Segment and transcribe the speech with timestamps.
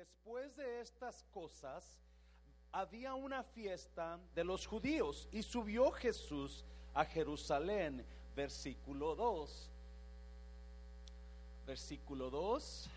[0.00, 1.84] después de estas cosas,
[2.72, 8.02] había una fiesta de los judíos y subió Jesús a Jerusalén,
[8.34, 9.68] versículo 2.
[11.66, 12.88] Versículo 2.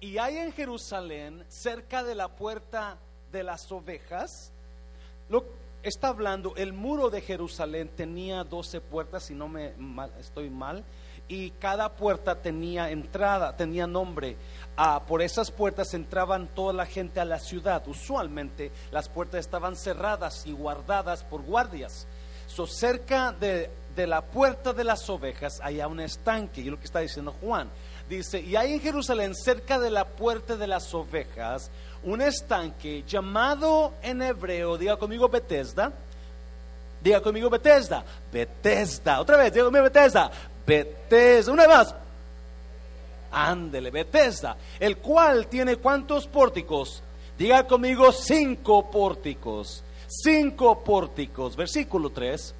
[0.00, 2.98] Y hay en Jerusalén, cerca de la puerta
[3.32, 4.52] de las ovejas,
[5.30, 5.46] lo
[5.82, 9.72] está hablando, el muro de Jerusalén tenía 12 puertas, si no me
[10.20, 10.84] estoy mal,
[11.28, 14.36] y cada puerta tenía entrada, tenía nombre.
[14.76, 17.86] Ah, por esas puertas entraban toda la gente a la ciudad.
[17.86, 22.06] Usualmente las puertas estaban cerradas y guardadas por guardias.
[22.46, 26.86] So, cerca de, de la puerta de las ovejas hay un estanque, y lo que
[26.86, 27.68] está diciendo Juan.
[28.08, 31.70] Dice, y hay en Jerusalén, cerca de la puerta de las ovejas,
[32.04, 35.92] un estanque llamado en hebreo, diga conmigo Bethesda,
[37.02, 40.30] diga conmigo Bethesda, Bethesda, otra vez, diga conmigo Bethesda,
[40.68, 41.94] Bethesda, una vez más,
[43.32, 47.02] ándele, Bethesda, el cual tiene cuántos pórticos,
[47.38, 52.54] diga conmigo cinco pórticos, cinco pórticos, versículo 3.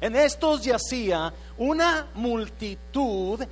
[0.00, 3.46] En estos yacía una multitud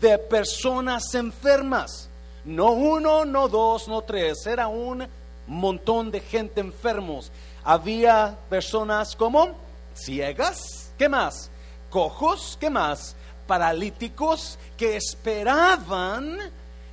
[0.00, 2.08] de personas enfermas.
[2.46, 4.46] No uno, no dos, no tres.
[4.46, 5.06] Era un
[5.46, 7.30] montón de gente enfermos.
[7.62, 9.50] Había personas como
[9.94, 11.51] ciegas, ¿qué más?
[11.92, 13.14] Cojos, ¿qué más?
[13.46, 16.38] Paralíticos que esperaban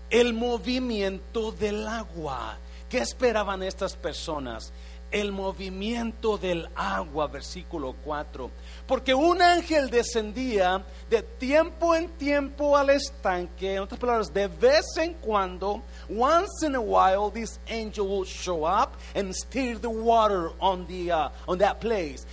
[0.09, 2.57] el movimiento del agua.
[2.89, 4.73] ¿Qué esperaban estas personas?
[5.09, 8.51] El movimiento del agua, versículo 4
[8.89, 14.97] porque un ángel descendía de tiempo en tiempo al estanque, en otras palabras, de vez
[14.97, 20.51] en cuando, once in a while, this angel will show up and stir the water
[20.59, 22.25] on, the, uh, on that place.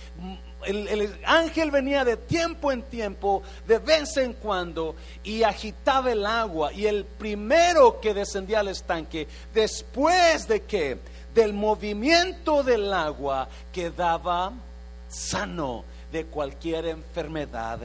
[0.65, 6.25] El, el, ángel venía de tiempo en tiempo, de vez en cuando, y agitaba el
[6.25, 6.73] agua.
[6.73, 10.97] Y el primero que descendía al estanque, después de que,
[11.33, 14.51] del movimiento del agua, quedaba
[15.07, 17.79] sano de cualquier enfermedad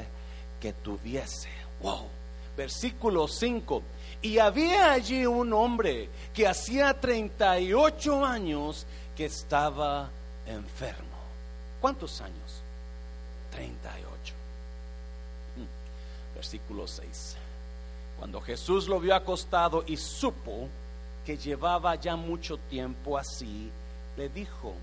[0.59, 1.51] que tuviese.
[1.81, 2.09] Wow.
[2.57, 3.83] Versículo 5.
[4.23, 10.09] Y había allí un hombre que hacía 38 años que estaba
[10.47, 11.11] enfermo.
[11.81, 12.63] ¿Cuántos años?
[13.51, 14.35] 38.
[15.57, 16.35] Hmm.
[16.37, 17.37] Versículo 6.
[18.19, 20.69] Cuando Jesús lo vio acostado y supo
[21.27, 23.71] que llevaba ya mucho tiempo así,
[24.17, 24.75] le dijo,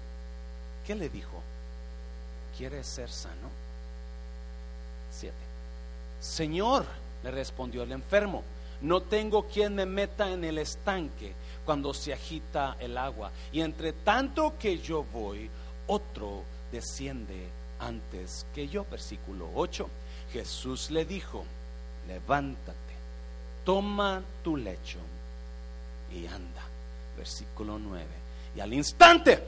[0.85, 1.41] ¿qué le dijo?
[2.59, 3.49] ¿quieres ser sano?
[5.09, 5.37] Siete.
[6.19, 6.85] Señor,
[7.23, 8.43] le respondió el enfermo,
[8.81, 11.33] no tengo quien me meta en el estanque
[11.65, 13.31] cuando se agita el agua.
[13.51, 15.49] Y entre tanto que yo voy,
[15.87, 17.47] otro desciende
[17.79, 18.85] antes que yo.
[18.89, 19.89] Versículo 8.
[20.31, 21.43] Jesús le dijo,
[22.07, 22.73] levántate,
[23.65, 24.99] toma tu lecho
[26.13, 26.63] y anda.
[27.17, 28.05] Versículo 9.
[28.55, 29.43] Y al instante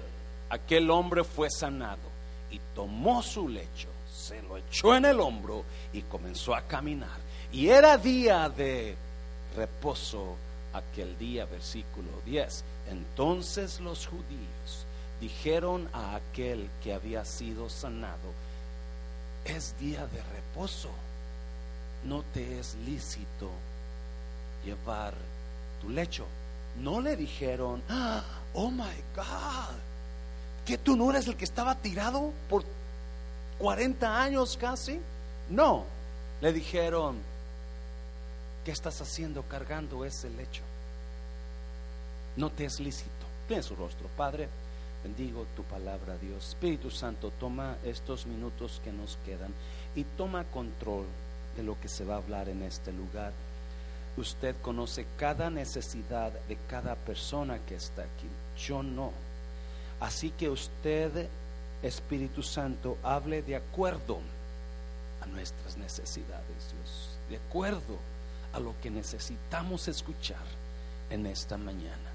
[0.50, 2.12] aquel hombre fue sanado
[2.52, 5.64] y tomó su lecho, se lo echó en el hombro
[5.94, 7.18] y comenzó a caminar.
[7.52, 8.96] Y era día de
[9.56, 10.36] reposo
[10.74, 12.64] aquel día, versículo 10.
[12.90, 14.86] Entonces los judíos
[15.20, 18.34] dijeron a aquel que había sido sanado,
[19.46, 20.90] es día de reposo,
[22.06, 23.50] no te es lícito
[24.66, 25.14] llevar
[25.82, 26.26] tu lecho.
[26.80, 27.84] No le dijeron,
[28.54, 29.76] oh my God,
[30.66, 32.64] ¿Que tú no eres el que estaba tirado por
[33.58, 35.00] 40 años casi?
[35.50, 35.86] No,
[36.40, 37.18] le dijeron,
[38.64, 40.64] ¿qué estás haciendo cargando ese lecho?
[42.36, 43.10] No te es lícito.
[43.48, 44.48] Tiene su rostro, Padre.
[45.04, 46.50] Bendigo tu palabra, Dios.
[46.50, 49.52] Espíritu Santo, toma estos minutos que nos quedan
[49.96, 51.06] y toma control
[51.58, 53.34] de lo que se va a hablar en este lugar.
[54.16, 58.28] Usted conoce cada necesidad de cada persona que está aquí.
[58.58, 59.12] Yo no.
[60.00, 61.28] Así que usted,
[61.82, 64.20] Espíritu Santo, hable de acuerdo
[65.22, 67.98] a nuestras necesidades, Dios, de acuerdo
[68.54, 70.44] a lo que necesitamos escuchar
[71.10, 72.12] en esta mañana,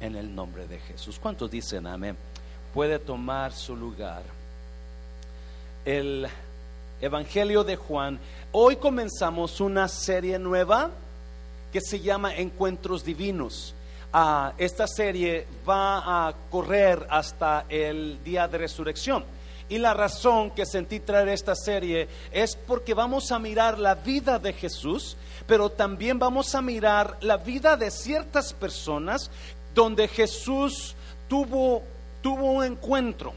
[0.00, 1.18] en el nombre de Jesús.
[1.20, 2.16] ¿Cuántos dicen amén?
[2.74, 4.22] Puede tomar su lugar.
[5.84, 6.28] El
[7.00, 8.18] Evangelio de Juan.
[8.52, 10.90] Hoy comenzamos una serie nueva
[11.72, 13.74] que se llama Encuentros Divinos
[14.58, 19.24] esta serie va a correr hasta el día de resurrección.
[19.70, 24.40] Y la razón que sentí traer esta serie es porque vamos a mirar la vida
[24.40, 29.30] de Jesús, pero también vamos a mirar la vida de ciertas personas
[29.72, 30.96] donde Jesús
[31.28, 31.84] tuvo,
[32.20, 33.32] tuvo un encuentro.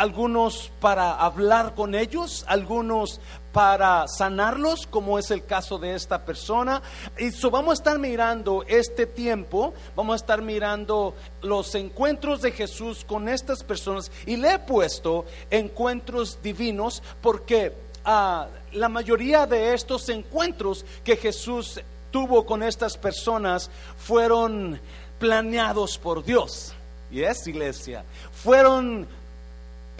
[0.00, 3.20] Algunos para hablar con ellos, algunos
[3.52, 6.80] para sanarlos, como es el caso de esta persona.
[7.18, 12.52] Y so vamos a estar mirando este tiempo, vamos a estar mirando los encuentros de
[12.52, 17.74] Jesús con estas personas y le he puesto encuentros divinos porque
[18.06, 21.78] ah, la mayoría de estos encuentros que Jesús
[22.10, 24.80] tuvo con estas personas fueron
[25.18, 26.72] planeados por Dios.
[27.10, 28.04] Y es iglesia.
[28.32, 29.06] Fueron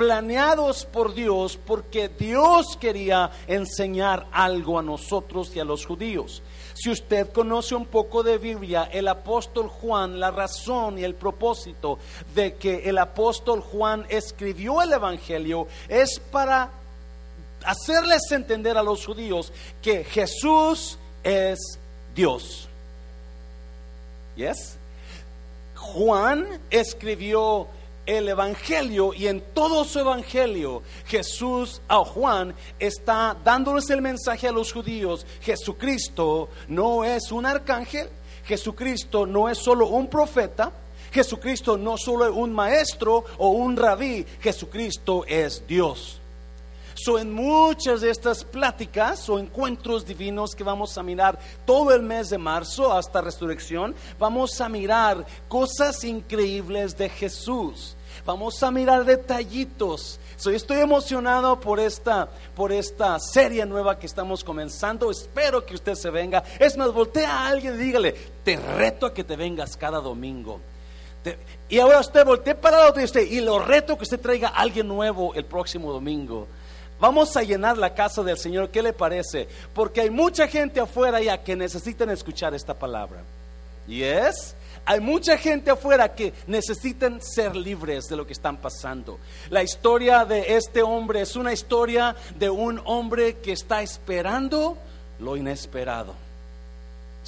[0.00, 6.40] planeados por Dios porque Dios quería enseñar algo a nosotros y a los judíos.
[6.72, 11.98] Si usted conoce un poco de Biblia, el apóstol Juan, la razón y el propósito
[12.34, 16.70] de que el apóstol Juan escribió el Evangelio es para
[17.62, 19.52] hacerles entender a los judíos
[19.82, 21.78] que Jesús es
[22.14, 22.70] Dios.
[24.34, 24.78] ¿Yes?
[25.74, 27.68] Juan escribió
[28.06, 34.52] el Evangelio y en todo su Evangelio Jesús a Juan está dándoles el mensaje a
[34.52, 35.26] los judíos.
[35.40, 38.08] Jesucristo no es un arcángel,
[38.44, 40.72] Jesucristo no es solo un profeta,
[41.12, 46.19] Jesucristo no solo es un maestro o un rabí, Jesucristo es Dios.
[47.02, 52.02] So, en muchas de estas pláticas o encuentros divinos que vamos a mirar todo el
[52.02, 57.96] mes de marzo hasta resurrección, vamos a mirar cosas increíbles de Jesús.
[58.26, 60.20] Vamos a mirar detallitos.
[60.36, 65.10] So, estoy emocionado por esta, por esta serie nueva que estamos comenzando.
[65.10, 66.44] Espero que usted se venga.
[66.58, 68.12] Es más, voltea a alguien y dígale,
[68.44, 70.60] te reto a que te vengas cada domingo.
[71.66, 74.60] y ahora usted voltea para lado de usted y lo reto que usted traiga a
[74.60, 76.46] alguien nuevo el próximo domingo.
[77.00, 78.68] Vamos a llenar la casa del Señor.
[78.70, 79.48] ¿Qué le parece?
[79.74, 83.22] Porque hay mucha gente afuera ya que necesitan escuchar esta palabra.
[83.88, 84.54] ¿Y es?
[84.84, 89.18] Hay mucha gente afuera que necesitan ser libres de lo que están pasando.
[89.48, 94.76] La historia de este hombre es una historia de un hombre que está esperando
[95.18, 96.29] lo inesperado.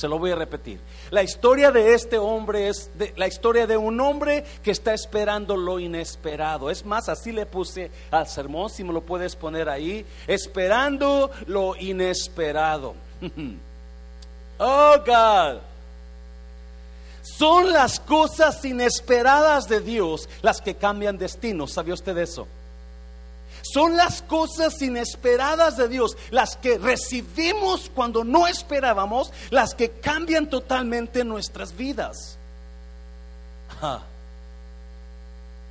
[0.03, 0.81] Se lo voy a repetir.
[1.11, 5.79] La historia de este hombre es la historia de un hombre que está esperando lo
[5.79, 6.71] inesperado.
[6.71, 11.77] Es más, así le puse al sermón, si me lo puedes poner ahí, esperando lo
[11.77, 12.97] inesperado.
[14.59, 15.61] oh God.
[17.23, 21.75] Son las cosas inesperadas de Dios las que cambian destinos.
[21.75, 22.49] ¿Sabía usted eso?
[23.63, 30.51] Son las cosas inesperadas de Dios, las que recibimos cuando no esperábamos, las que cambian
[30.51, 32.39] totalmente nuestras vidas.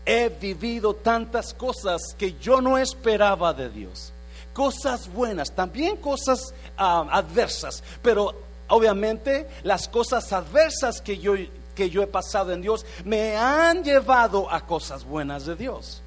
[0.05, 4.11] He vivido tantas cosas que yo no esperaba de Dios.
[4.53, 8.33] Cosas buenas, también cosas ah, adversas, pero
[8.67, 11.35] obviamente las cosas adversas que yo,
[11.75, 16.01] que yo he pasado en Dios me han llevado a cosas buenas de Dios.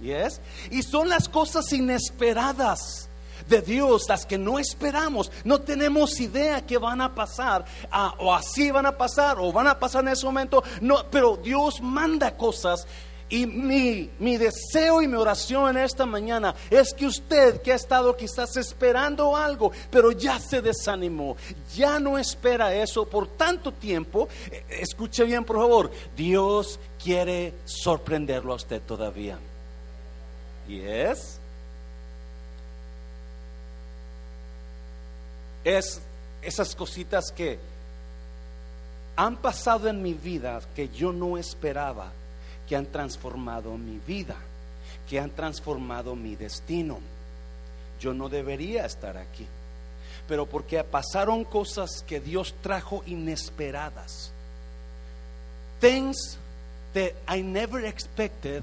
[0.00, 0.40] ¿Yes?
[0.70, 3.08] Y son las cosas inesperadas
[3.48, 8.34] de Dios, las que no esperamos, no tenemos idea que van a pasar, ah, o
[8.34, 12.36] así van a pasar, o van a pasar en ese momento, no, pero Dios manda
[12.36, 12.86] cosas.
[13.30, 17.74] Y mi, mi, deseo y mi oración en esta mañana es que usted que ha
[17.74, 21.36] estado quizás esperando algo, pero ya se desanimó,
[21.76, 28.54] ya no espera eso por tanto tiempo, eh, escuche bien por favor, Dios quiere sorprenderlo
[28.54, 29.38] a usted todavía.
[30.68, 31.38] ¿Y es?
[35.64, 36.00] Es
[36.42, 37.58] esas cositas que
[39.16, 42.12] han pasado en mi vida que yo no esperaba
[42.68, 44.36] que han transformado mi vida,
[45.08, 46.98] que han transformado mi destino.
[47.98, 49.46] Yo no debería estar aquí,
[50.28, 54.30] pero porque pasaron cosas que Dios trajo inesperadas.
[55.80, 56.38] Things
[56.92, 58.62] that I never expected,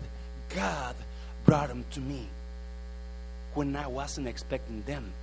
[0.54, 1.05] God
[1.46, 2.28] brought them to me
[3.54, 5.14] when I wasn't expecting them.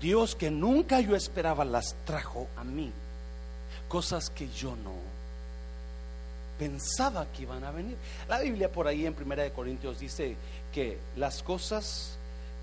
[0.00, 2.90] Dios que nunca yo esperaba las trajo a mí.
[3.88, 4.94] Cosas que yo no
[6.58, 7.96] pensaba que iban a venir.
[8.28, 10.36] La Biblia por ahí en Primera de Corintios dice
[10.72, 12.16] que las cosas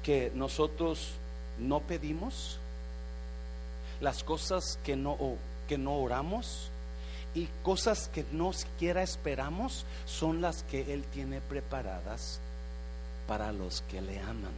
[0.03, 1.11] que nosotros
[1.59, 2.59] no pedimos,
[4.01, 5.17] las cosas que no,
[5.67, 6.71] que no oramos
[7.35, 12.39] y cosas que no siquiera esperamos son las que Él tiene preparadas
[13.29, 14.51] para los que le aman.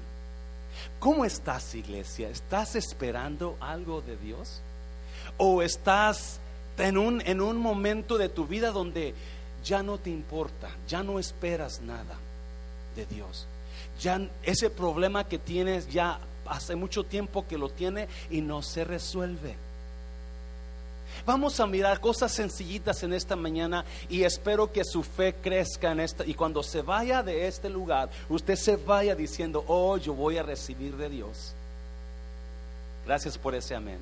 [0.97, 2.29] ¿Cómo estás, iglesia?
[2.29, 4.61] ¿Estás esperando algo de Dios?
[5.35, 6.39] ¿O estás
[6.77, 9.13] en un, en un momento de tu vida donde
[9.65, 12.15] ya no te importa, ya no esperas nada
[12.95, 13.45] de Dios.
[13.99, 18.85] Ya ese problema que tienes ya hace mucho tiempo que lo tiene y no se
[18.85, 19.55] resuelve.
[21.25, 25.99] Vamos a mirar cosas sencillitas en esta mañana y espero que su fe crezca en
[25.99, 26.25] esta.
[26.25, 30.43] Y cuando se vaya de este lugar, usted se vaya diciendo, oh, yo voy a
[30.43, 31.53] recibir de Dios.
[33.05, 33.99] Gracias por ese amén.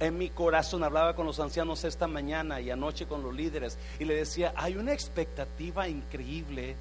[0.00, 4.04] En mi corazón hablaba con los ancianos esta mañana y anoche con los líderes y
[4.04, 6.74] le decía, hay una expectativa increíble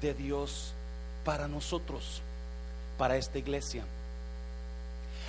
[0.00, 0.72] de Dios
[1.24, 2.22] para nosotros,
[2.98, 3.84] para esta iglesia.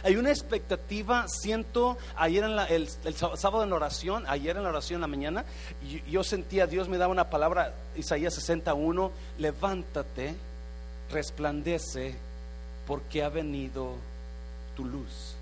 [0.03, 4.97] Hay una expectativa, siento, ayer en el, sábado en la oración, ayer en la oración
[4.97, 5.45] en la mañana,
[5.89, 10.35] yo, yo sentía, Dios me daba una palabra, Isaías 61, levántate,
[11.09, 12.15] resplandece,
[12.85, 13.95] porque ha venido
[14.75, 15.35] tu luz.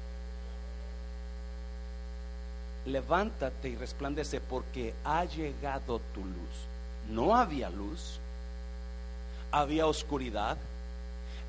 [2.86, 6.68] Levántate y resplandece porque ha llegado tu luz.
[7.10, 8.20] No había luz,
[9.52, 10.58] había oscuridad,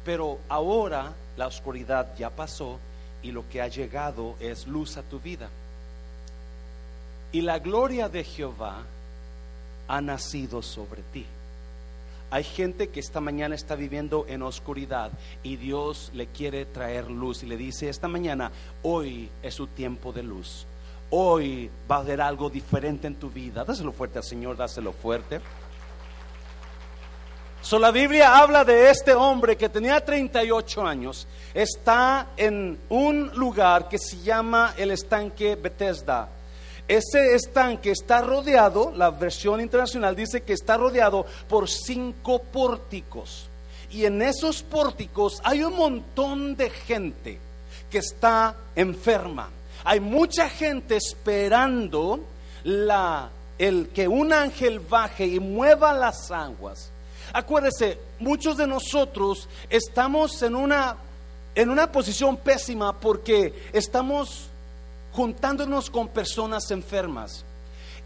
[0.05, 2.79] pero ahora la oscuridad ya pasó
[3.23, 5.49] y lo que ha llegado es luz a tu vida.
[7.33, 8.83] Y la gloria de Jehová
[9.89, 11.27] ha nacido sobre ti.
[12.31, 15.13] Hay gente que esta mañana está viviendo en oscuridad
[15.43, 18.51] y Dios le quiere traer luz y le dice esta mañana,
[18.83, 20.67] hoy es su tiempo de luz.
[21.11, 23.65] Hoy va a haber algo diferente en tu vida.
[23.65, 25.43] Dáselo fuerte al Señor, dáselo fuerte.
[27.63, 33.89] So, la Biblia habla de este hombre que tenía 38 años, está en un lugar
[33.89, 36.29] que se llama el estanque Bethesda.
[36.89, 43.49] Ese estanque está rodeado, la versión internacional dice que está rodeado por cinco pórticos.
[43.93, 47.39] Y en esos pórticos hay un montón de gente
[47.89, 49.51] que está enferma.
[49.85, 52.19] Hay mucha gente esperando
[52.65, 56.92] la, el que un ángel baje y mueva las aguas
[57.33, 60.97] Acuérdese, muchos de nosotros estamos en una,
[61.55, 64.49] en una posición pésima porque estamos
[65.13, 67.45] juntándonos con personas enfermas.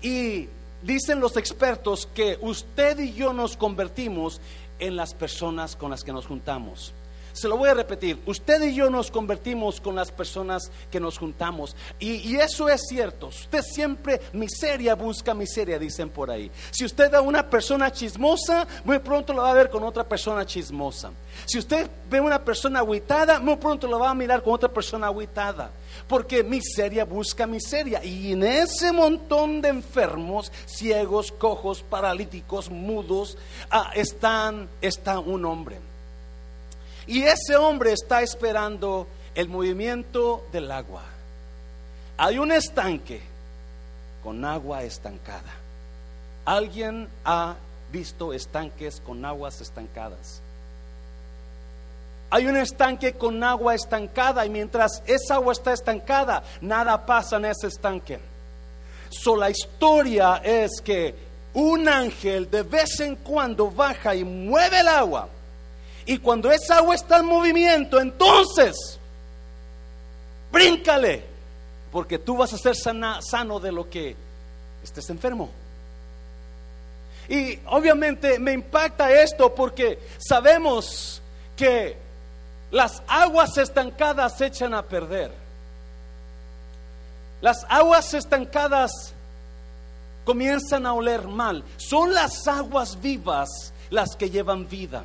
[0.03, 0.49] Y
[0.83, 4.41] dicen los expertos que usted y yo nos convertimos
[4.79, 6.93] en las personas con las que nos juntamos.
[7.37, 11.19] Se lo voy a repetir, usted y yo nos convertimos con las personas que nos
[11.19, 11.77] juntamos.
[11.99, 16.51] Y, eso es cierto, usted siempre miseria busca miseria, dicen por ahí.
[16.71, 20.05] Si usted ve a una persona chismosa, muy pronto lo va a ver con otra
[20.05, 21.11] persona chismosa.
[21.45, 24.71] Si usted ve a una persona aguitada, muy pronto lo va a mirar con otra
[24.71, 25.71] persona aguitada.
[26.09, 28.03] Porque miseria busca miseria.
[28.03, 33.37] Y en ese montón de enfermos, ciegos, cojos, paralíticos, mudos,
[33.71, 35.86] ah, están, está un hombre.
[37.07, 41.03] Y ese hombre está esperando el movimiento del agua.
[42.17, 43.21] Hay un estanque
[44.25, 45.53] con agua estancada.
[46.45, 47.55] ¿Alguien ha
[47.93, 50.41] visto estanques con aguas estancadas?
[52.31, 57.45] Hay un estanque con agua estancada y mientras esa agua está estancada, nada pasa en
[57.45, 58.19] ese estanque.
[59.11, 61.15] So, la historia es que
[61.55, 65.29] un ángel de vez en cuando baja y mueve el agua
[66.07, 68.99] y cuando esa agua está en movimiento, entonces,
[70.53, 71.25] bríncale,
[71.91, 74.15] porque tú vas a ser sano de lo que
[74.85, 75.51] estés enfermo.
[77.29, 81.21] Y obviamente me impacta esto porque sabemos
[81.57, 81.97] que
[82.71, 85.33] las aguas estancadas se echan a perder.
[87.41, 88.93] Las aguas estancadas
[90.25, 91.65] comienzan a oler mal.
[91.79, 95.05] Son las aguas vivas las que llevan vida.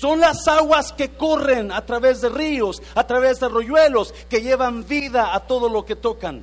[0.00, 4.86] Son las aguas que corren a través de ríos, a través de arroyuelos, que llevan
[4.86, 6.42] vida a todo lo que tocan.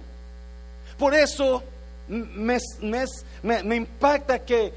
[0.97, 1.61] Por eso
[2.07, 2.59] me,
[3.43, 4.73] me, impacta que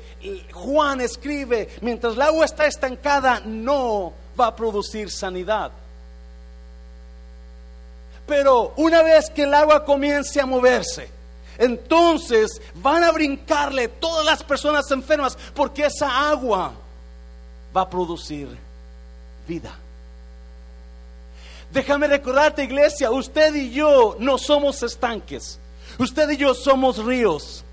[0.52, 5.70] Juan escribe, mientras el agua está estancada, no va a producir sanidad.
[8.26, 11.08] Pero una vez que el agua comience a moverse,
[11.58, 16.72] entonces van a brincarle todas las personas enfermas porque esa agua
[17.76, 18.63] va a producir
[19.46, 19.74] vida.
[21.72, 25.58] Déjame recordarte, iglesia, usted y yo no somos estanques.
[25.98, 27.64] Usted y yo somos ríos.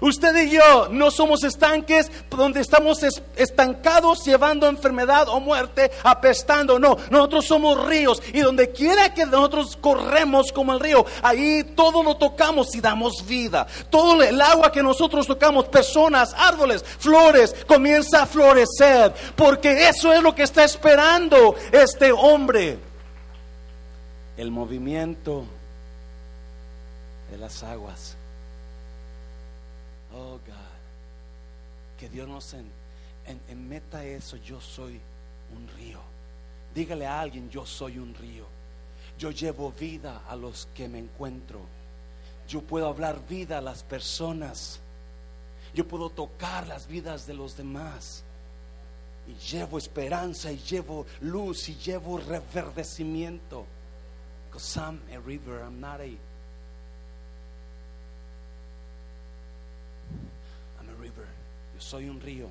[0.00, 3.02] Usted y yo no somos estanques donde estamos
[3.36, 6.78] estancados llevando enfermedad o muerte, apestando.
[6.78, 12.02] No, nosotros somos ríos y donde quiera que nosotros corremos como el río, ahí todo
[12.02, 13.66] lo tocamos y damos vida.
[13.88, 19.14] Todo el agua que nosotros tocamos, personas, árboles, flores, comienza a florecer.
[19.34, 22.78] Porque eso es lo que está esperando este hombre.
[24.36, 25.44] El movimiento
[27.30, 28.16] de las aguas
[30.16, 30.54] Oh God,
[31.98, 35.00] que Dios nos en, meta eso, yo soy
[35.54, 36.00] un río.
[36.74, 38.44] Dígale a alguien, yo soy un río.
[39.18, 41.60] Yo llevo vida a los que me encuentro.
[42.48, 44.78] Yo puedo hablar vida a las personas.
[45.74, 48.22] Yo puedo tocar las vidas de los demás.
[49.26, 53.66] Y llevo esperanza y llevo luz y llevo reverdecimiento.
[54.56, 56.04] Because I'm a river, I'm not a
[60.78, 61.26] I'm a river.
[61.78, 62.48] Soy un río.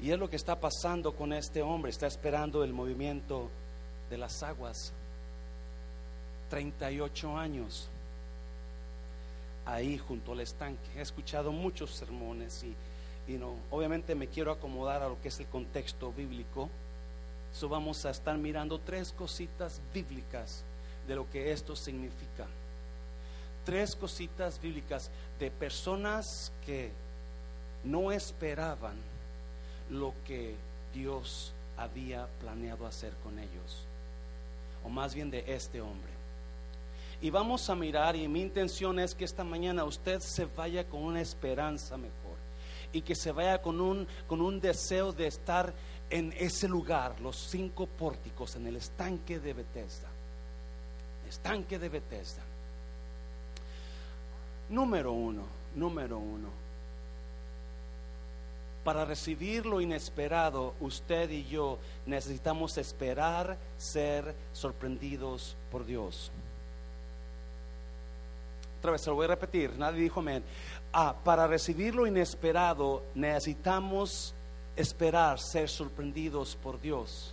[0.00, 1.90] Y es lo que está pasando con este hombre.
[1.90, 3.48] Está esperando el movimiento
[4.10, 4.92] de las aguas.
[6.50, 7.88] 38 años
[9.64, 10.88] ahí junto al estanque.
[10.96, 12.64] He escuchado muchos sermones
[13.26, 16.68] y, no, obviamente me quiero acomodar a lo que es el contexto bíblico.
[17.52, 20.64] So vamos a estar mirando tres cositas bíblicas
[21.06, 22.46] de lo que esto significa.
[23.64, 26.90] Tres cositas bíblicas de personas que
[27.84, 28.96] no esperaban
[29.90, 30.54] lo que
[30.94, 33.86] Dios había planeado hacer con ellos,
[34.84, 36.12] o más bien de este hombre.
[37.20, 41.02] Y vamos a mirar, y mi intención es que esta mañana usted se vaya con
[41.02, 42.36] una esperanza mejor
[42.92, 45.72] y que se vaya con un, con un deseo de estar
[46.10, 50.08] en ese lugar, los cinco pórticos, en el estanque de Bethesda.
[51.28, 52.42] Estanque de Bethesda.
[54.68, 56.61] Número uno, número uno.
[58.84, 66.32] Para recibir lo inesperado, usted y yo necesitamos esperar ser sorprendidos por Dios.
[68.80, 70.42] Otra vez se lo voy a repetir, nadie dijo amén.
[70.92, 74.34] Ah, para recibir lo inesperado necesitamos
[74.74, 77.32] esperar ser sorprendidos por Dios.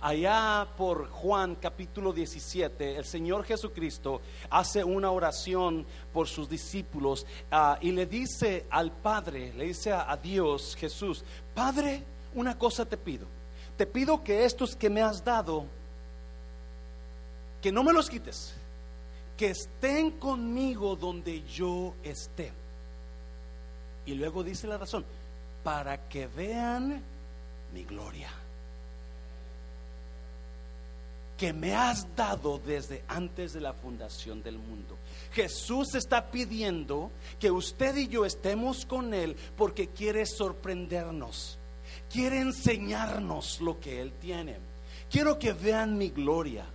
[0.00, 7.78] Allá por Juan capítulo 17, el Señor Jesucristo hace una oración por sus discípulos ah,
[7.80, 11.22] y le dice al Padre, le dice a, a Dios Jesús,
[11.54, 12.02] Padre,
[12.34, 13.26] una cosa te pido.
[13.76, 15.66] Te pido que estos que me has dado,
[17.60, 18.54] que no me los quites
[19.40, 22.52] que estén conmigo donde yo esté.
[24.04, 25.02] Y luego dice la razón,
[25.64, 27.02] para que vean
[27.72, 28.28] mi gloria,
[31.40, 34.98] que me has dado desde antes de la fundación del mundo.
[35.32, 41.58] Jesús está pidiendo que usted y yo estemos con Él porque quiere sorprendernos,
[42.12, 44.58] quiere enseñarnos lo que Él tiene.
[45.10, 46.66] Quiero que vean mi gloria.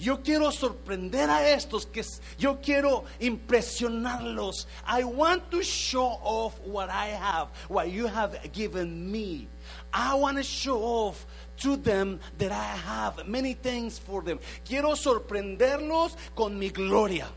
[0.00, 2.02] Yo quiero sorprender a estos que
[2.38, 4.68] yo quiero impresionarlos.
[4.86, 9.48] I want to show off what I have, what you have given me.
[9.92, 11.26] I want to show off
[11.58, 14.38] to them that I have many things for them.
[14.64, 17.28] Quiero sorprenderlos con mi gloria.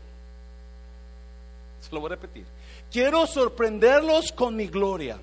[1.80, 2.44] Se lo voy a repetir.
[2.90, 5.18] Quiero sorprenderlos con mi gloria.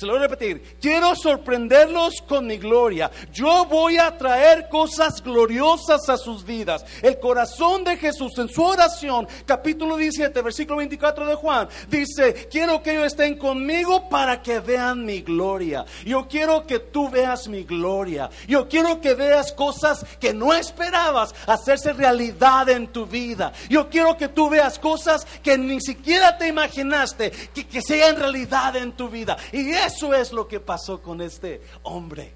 [0.00, 0.78] Se lo voy a repetir.
[0.80, 3.10] Quiero sorprenderlos con mi gloria.
[3.34, 6.86] Yo voy a traer cosas gloriosas a sus vidas.
[7.02, 12.82] El corazón de Jesús en su oración, capítulo 17, versículo 24 de Juan, dice, quiero
[12.82, 15.84] que ellos estén conmigo para que vean mi gloria.
[16.06, 18.30] Yo quiero que tú veas mi gloria.
[18.48, 23.52] Yo quiero que veas cosas que no esperabas hacerse realidad en tu vida.
[23.68, 28.76] Yo quiero que tú veas cosas que ni siquiera te imaginaste que, que sean realidad
[28.76, 29.36] en tu vida.
[29.52, 32.32] Y eso es lo que pasó con este hombre.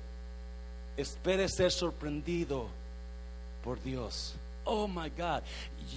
[0.96, 2.66] Espere ser sorprendido
[3.62, 4.34] por Dios.
[4.64, 5.42] Oh my God,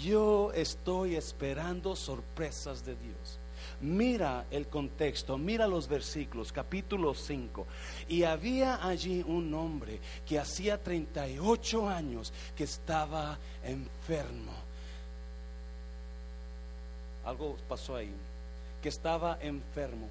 [0.04, 3.40] yo estoy esperando sorpresas de Dios.
[3.82, 7.66] Mira el contexto, mira los versículos, capítulo 5.
[8.08, 14.54] Y había allí un hombre que hacía 38 años que estaba enfermo.
[17.26, 18.14] Algo pasó ahí,
[18.82, 20.08] que estaba enfermo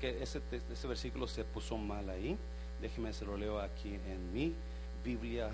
[0.00, 0.40] que ese,
[0.72, 2.36] ese versículo se puso mal ahí.
[2.80, 4.54] Déjeme se lo leo aquí en mi
[5.04, 5.50] Biblia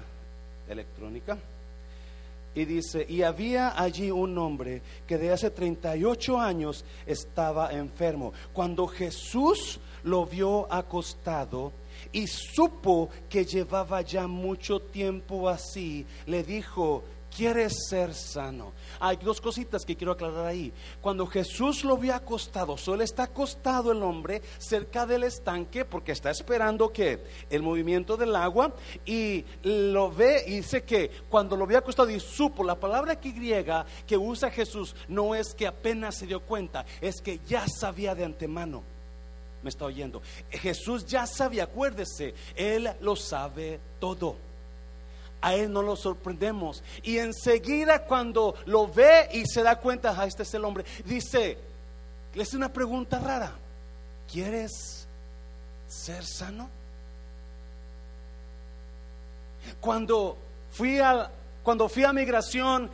[0.69, 1.39] electrónica.
[2.55, 8.33] Y dice, y había allí un hombre que de hace 38 años estaba enfermo.
[8.53, 11.73] Cuando Jesús lo vio acostado
[12.13, 17.03] y supo que llevaba ya mucho tiempo así, le dijo,
[17.37, 18.73] quieres ser sano.
[19.01, 20.73] Hay dos cositas que quiero aclarar ahí.
[21.01, 26.31] Cuando Jesús lo vio acostado, solo está acostado el hombre cerca del estanque porque está
[26.31, 27.21] esperando que
[27.51, 32.21] el movimiento del agua y lo ve y dice que cuando lo vio acostado y
[32.21, 36.87] supo, la palabra que griega que usa Jesús no es que apenas se dio cuenta,
[37.01, 38.83] es que ya sabía de antemano.
[39.63, 40.21] Me está oyendo.
[40.51, 44.37] Jesús ya sabía, acuérdese, Él lo sabe todo
[45.45, 46.83] a Él no lo sorprendemos.
[47.03, 51.59] Y enseguida cuando lo ve y se da cuenta, ah, este es el hombre, dice,
[52.33, 53.53] le hace una pregunta rara,
[54.33, 55.07] ¿quieres
[55.87, 56.71] ser sano?
[59.81, 60.39] Cuando
[60.71, 61.31] fui a,
[61.63, 62.91] cuando fui a migración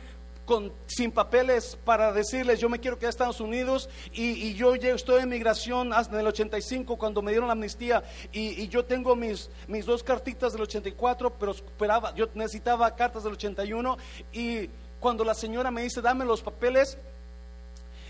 [0.51, 5.21] con, sin papeles para decirles yo me quiero quedar a Estados Unidos y, yo estoy
[5.21, 9.85] en migración hasta el 85 cuando me dieron la amnistía y, yo tengo mis, mis
[9.85, 13.97] dos cartitas del 84 pero esperaba, yo necesitaba cartas del 81
[14.33, 16.97] y cuando la señora me dice dame los papeles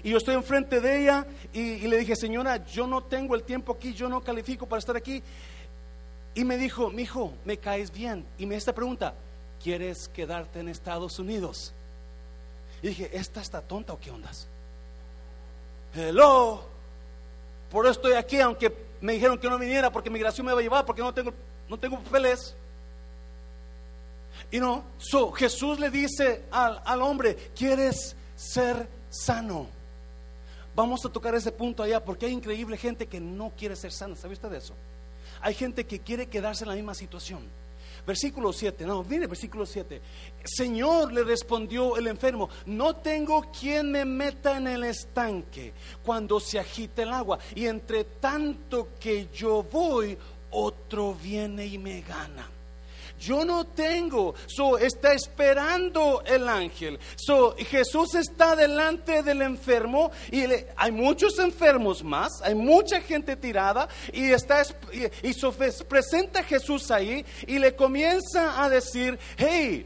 [0.01, 3.73] y yo estoy enfrente de ella y, le dije, señora, yo no tengo el tiempo
[3.73, 5.21] aquí, yo no califico para estar aquí.
[6.33, 8.25] Y me dijo, mi hijo, me caes bien.
[8.39, 9.13] Y me esta pregunta,
[9.63, 11.75] ¿quieres quedarte en Estados Unidos?
[12.81, 14.47] Y dije, ¿esta está tonta o qué ondas?
[15.93, 16.63] Hello,
[17.69, 20.63] por eso estoy aquí, aunque me dijeron que no viniera porque migración me va a
[20.63, 21.33] llevar, porque no tengo,
[21.69, 22.55] no tengo papeles.
[24.49, 29.67] Y no, so, Jesús le dice al, al hombre, ¿quieres ser sano?
[30.73, 34.15] Vamos a tocar ese punto allá porque hay increíble gente que no quiere ser sana.
[34.15, 34.73] ¿Sabe usted de eso?
[35.41, 37.41] Hay gente que quiere quedarse en la misma situación.
[38.05, 40.01] Versículo 7, no, mire versículo 7.
[40.43, 46.59] Señor, le respondió el enfermo, no tengo quien me meta en el estanque cuando se
[46.59, 47.39] agite el agua.
[47.55, 50.17] Y entre tanto que yo voy,
[50.51, 52.49] otro viene y me gana.
[53.21, 54.33] Yo no tengo.
[54.47, 56.99] So, está esperando el ángel.
[57.15, 60.43] So, Jesús está delante del enfermo y
[60.75, 65.33] hay muchos enfermos más, hay mucha gente tirada y está y, y
[65.87, 69.85] presenta Jesús ahí y le comienza a decir, hey,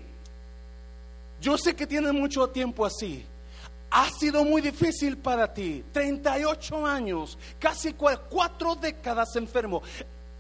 [1.42, 3.26] yo sé que tienes mucho tiempo así.
[3.92, 9.82] Ha sido muy difícil para ti, 38 años, casi cuatro décadas enfermo.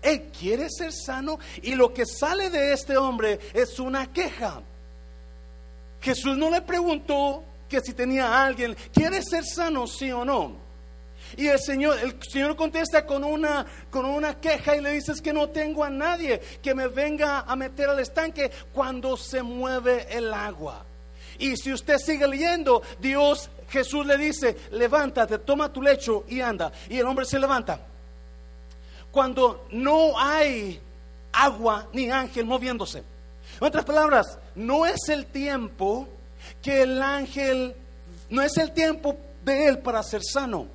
[0.05, 4.61] Él quiere ser sano y lo que sale de este hombre es una queja.
[5.99, 10.57] Jesús no le preguntó que si tenía alguien, ¿quiere ser sano, sí o no?
[11.37, 15.33] Y el Señor, el Señor contesta con una, con una queja y le dice que
[15.33, 20.31] no tengo a nadie que me venga a meter al estanque cuando se mueve el
[20.31, 20.85] agua.
[21.39, 26.71] Y si usted sigue leyendo, Dios, Jesús le dice, levántate, toma tu lecho y anda.
[26.89, 27.94] Y el hombre se levanta
[29.15, 30.77] cuando no hay
[31.31, 32.97] agua ni ángel moviéndose.
[32.97, 36.05] En otras palabras, no es el tiempo
[36.61, 37.73] que el ángel,
[38.29, 40.67] no es el tiempo de él para ser sano.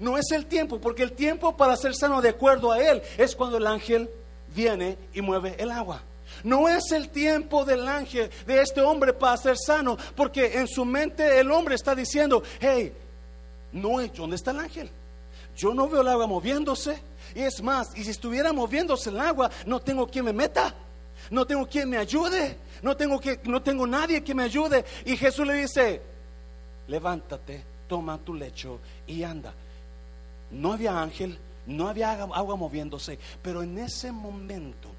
[0.00, 3.36] No es el tiempo, porque el tiempo para ser sano de acuerdo a él es
[3.36, 4.08] cuando el ángel
[4.56, 6.00] viene y mueve el agua.
[6.44, 10.86] No es el tiempo del ángel, de este hombre para ser sano, porque en su
[10.86, 12.94] mente el hombre está diciendo, hey,
[13.72, 14.90] no, ¿dónde está el ángel?
[15.56, 17.00] Yo no veo el agua moviéndose.
[17.34, 20.74] Y es más, y si estuviera moviéndose el agua, no tengo quien me meta.
[21.30, 22.58] No tengo quien me ayude.
[22.82, 24.84] No tengo, que, no tengo nadie que me ayude.
[25.04, 26.02] Y Jesús le dice,
[26.88, 29.54] levántate, toma tu lecho y anda.
[30.50, 34.91] No había ángel, no había agua moviéndose, pero en ese momento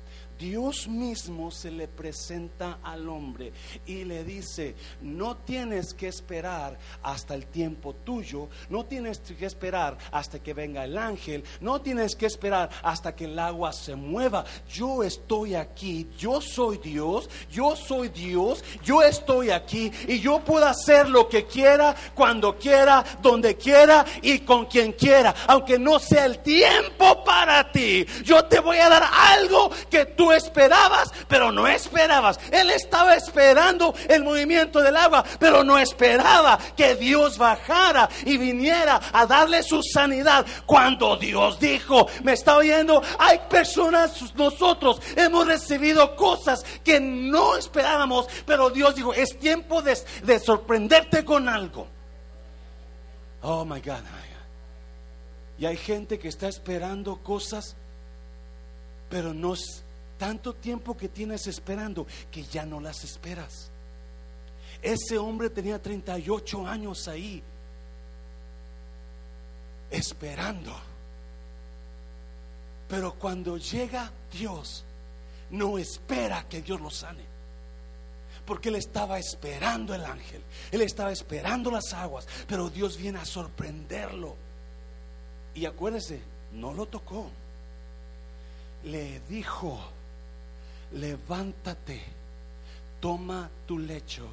[0.44, 3.54] Dios mismo se le presenta al hombre
[3.86, 9.98] y le dice, no tienes que esperar hasta el tiempo tuyo, no tienes que esperar
[10.12, 14.44] hasta que venga el ángel, no tienes que esperar hasta que el agua se mueva.
[14.70, 20.66] Yo estoy aquí, yo soy Dios, yo soy Dios, yo estoy aquí y yo puedo
[20.66, 26.26] hacer lo que quiera, cuando quiera, donde quiera y con quien quiera, aunque no sea
[26.26, 28.06] el tiempo para ti.
[28.26, 32.39] Yo te voy a dar algo que tú esperabas, pero no esperabas.
[32.52, 39.00] Él estaba esperando el movimiento del agua, pero no esperaba que Dios bajara y viniera
[39.12, 40.46] a darle su sanidad.
[40.65, 48.28] Cuando Dios dijo, me está oyendo, hay personas, nosotros hemos recibido cosas que no esperábamos,
[48.46, 51.88] pero Dios dijo, es tiempo de, de sorprenderte con algo.
[53.41, 54.02] Oh my God.
[55.58, 57.76] Y hay gente que está esperando cosas,
[59.10, 59.54] pero no,
[60.24, 63.70] tanto tiempo que tienes esperando que ya no las esperas.
[64.82, 67.44] Ese hombre tenía 38 años ahí,
[69.92, 70.74] esperando.
[72.88, 74.86] Pero cuando llega Dios,
[75.50, 77.26] no espera que Dios lo sane.
[78.46, 83.26] Porque él estaba esperando el ángel, él estaba esperando las aguas, pero Dios viene a
[83.26, 84.38] sorprenderlo.
[85.54, 86.22] Y acuérdese,
[86.54, 87.30] no lo tocó.
[88.86, 89.92] Le dijo,
[90.94, 92.02] levántate,
[93.00, 94.28] toma tu lecho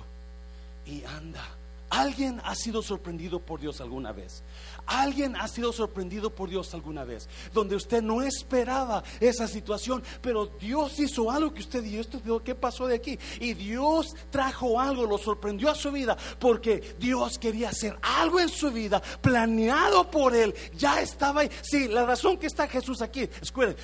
[0.87, 1.57] y anda.
[1.91, 4.45] ¿Alguien ha sido sorprendido por Dios alguna vez?
[4.87, 7.29] ¿Alguien ha sido sorprendido por Dios alguna vez?
[7.53, 12.87] Donde usted no esperaba esa situación, pero Dios hizo algo que usted dijo, ¿qué pasó
[12.87, 13.19] de aquí?
[13.41, 18.49] Y Dios trajo algo, lo sorprendió a su vida, porque Dios quería hacer algo en
[18.49, 21.51] su vida, planeado por Él, ya estaba ahí.
[21.61, 23.75] Sí, la razón que está Jesús aquí, escuchen,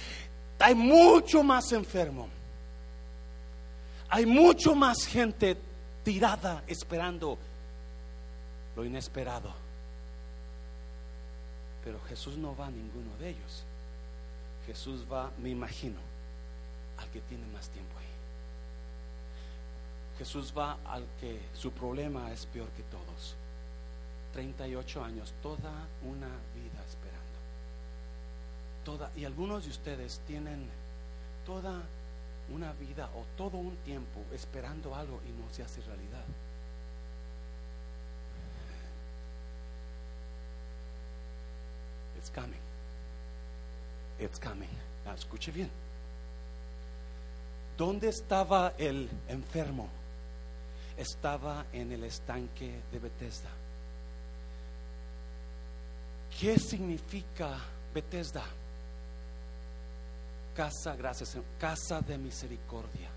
[0.60, 2.35] hay mucho más enfermo
[4.08, 5.56] Hay mucho más gente
[6.04, 7.38] tirada esperando
[8.76, 9.50] lo inesperado.
[11.84, 13.64] Pero Jesús no va a ninguno de ellos.
[14.66, 15.98] Jesús va, me imagino,
[16.98, 18.04] al que tiene más tiempo ahí.
[20.18, 23.36] Jesús va al que su problema es peor que todos.
[24.32, 27.16] 38 años, toda una vida esperando.
[28.84, 30.68] Toda, y algunos de ustedes tienen
[31.44, 31.82] toda
[32.52, 36.24] una vida o todo un tiempo esperando algo y no se hace realidad.
[42.16, 42.60] It's coming.
[44.18, 44.68] It's coming.
[45.14, 45.70] escuche bien.
[47.76, 49.88] ¿Dónde estaba el enfermo?
[50.96, 53.50] Estaba en el estanque de Bethesda.
[56.40, 57.58] ¿Qué significa
[57.92, 58.44] Bethesda?
[60.56, 63.10] Casa, gracias, casa de misericordia.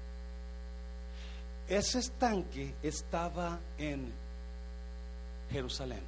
[1.69, 4.11] Ese estanque estaba en
[5.49, 6.01] Jerusalén.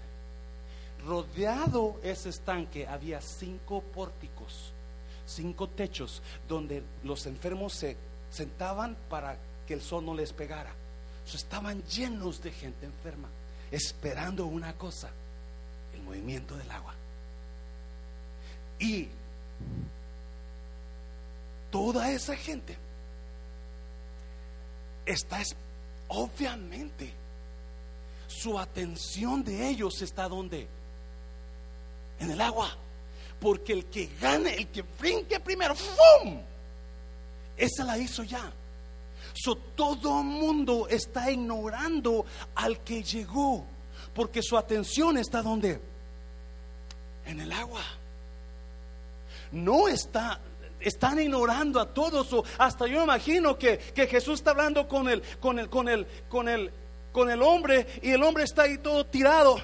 [1.06, 4.74] Rodeado ese estanque había cinco pórticos,
[5.26, 7.96] cinco techos donde los enfermos se
[8.30, 10.74] sentaban para que el sol no les pegara.
[11.34, 13.30] estaban llenos de gente enferma,
[13.72, 15.10] esperando una cosa,
[15.94, 16.94] el movimiento del agua.
[18.80, 19.08] Y
[21.72, 22.78] toda esa gente
[25.06, 25.42] está
[26.10, 27.14] obviamente
[28.28, 30.68] su atención de ellos está donde
[32.20, 32.70] en el agua.
[33.40, 36.42] Porque el que gane el que brinque primero ¡fum!
[37.58, 38.52] esa la hizo ya.
[39.34, 43.66] So, todo mundo está ignorando al que llegó
[44.14, 45.80] porque su atención está donde
[47.26, 47.84] en el agua.
[49.52, 50.40] No está
[50.82, 52.32] están ignorando a todos.
[52.34, 56.50] O hasta yo imagino que, Jesús está hablando con el, con el, con el, con
[56.50, 56.72] el,
[57.12, 59.58] con el hombre y el hombre está ahí todo tirado.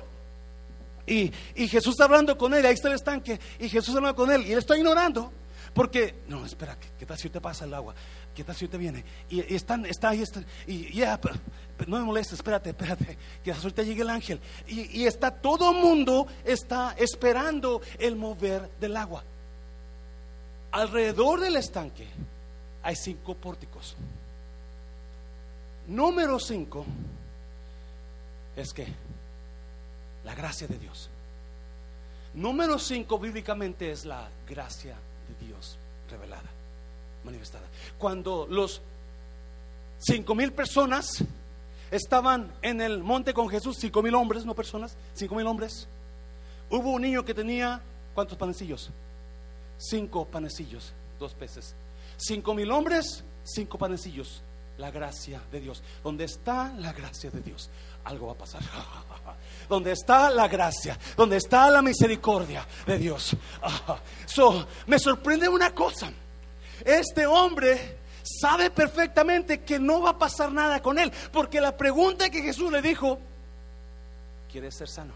[1.08, 4.30] Y, Jesús está hablando con él, ahí está el estanque, y Jesús está hablando con
[4.30, 5.32] él, y él está ignorando,
[5.74, 7.96] porque, no, espera, ¿qué, tal si te pasa el agua?
[8.36, 9.06] ¿Qué tal si te viene?
[9.30, 10.22] Y, están, está ahí,
[10.68, 11.18] y ya,
[11.88, 14.42] no me molestes, espérate, espérate, que ahorita llegue el ángel.
[14.68, 19.24] Y, y está, todo mundo está esperando el mover del agua.
[20.78, 22.06] Alrededor del estanque
[22.84, 23.96] hay cinco pórticos.
[25.88, 26.86] Número cinco
[28.56, 28.86] es que
[30.24, 31.10] la gracia de Dios.
[32.36, 34.96] Número cinco bíblicamente es la gracia
[35.28, 35.80] de Dios
[36.12, 36.52] revelada,
[37.24, 37.66] manifestada.
[37.98, 38.80] Cuando los
[39.98, 41.24] cinco mil personas
[41.90, 45.88] estaban en el monte con Jesús, cinco mil hombres, no personas, cinco mil hombres,
[46.70, 47.82] hubo un niño que tenía,
[48.14, 48.92] ¿cuántos panecillos?
[49.78, 51.76] Cinco panecillos, dos peces.
[52.18, 54.44] Cinco mil hombres, cinco panecillos.
[54.78, 55.82] La gracia de Dios.
[56.04, 57.70] Donde está la gracia de Dios,
[58.04, 58.62] algo va a pasar.
[59.70, 63.36] Donde está la gracia, donde está la misericordia de Dios.
[64.26, 66.10] So, me sorprende una cosa.
[66.86, 72.30] Este hombre sabe perfectamente que no va a pasar nada con él, porque la pregunta
[72.30, 73.20] que Jesús le dijo,
[74.50, 75.14] ¿quieres ser sano?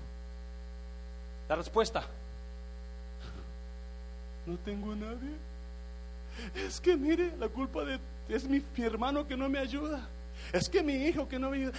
[1.47, 2.05] La respuesta,
[4.45, 5.35] no tengo nadie.
[6.55, 7.99] Es que mire, la culpa de
[8.29, 10.07] es mi, hermano que no me ayuda.
[10.53, 11.73] Es que mi hijo que no me ayuda.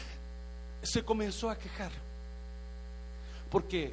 [0.83, 1.91] Se comenzó a quejar
[3.51, 3.93] porque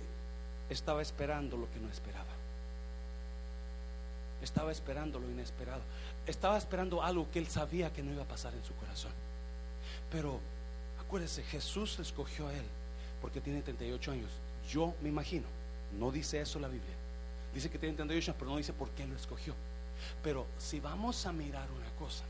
[0.70, 2.26] estaba esperando lo que no esperaba.
[4.42, 5.82] Estaba esperando lo inesperado.
[6.26, 9.12] Estaba esperando algo que él sabía que no iba a pasar en su corazón.
[10.12, 10.40] Pero
[11.00, 12.66] acuérdese, Jesús escogió a él
[13.22, 14.32] porque tiene 38 años.
[14.70, 15.48] Yo me imagino,
[15.98, 16.99] no dice eso la Biblia
[17.54, 19.56] Dice que tiene 38 pero no dice por qué lo escogió.
[20.24, 22.24] Pero si vamos a mirar una cosa,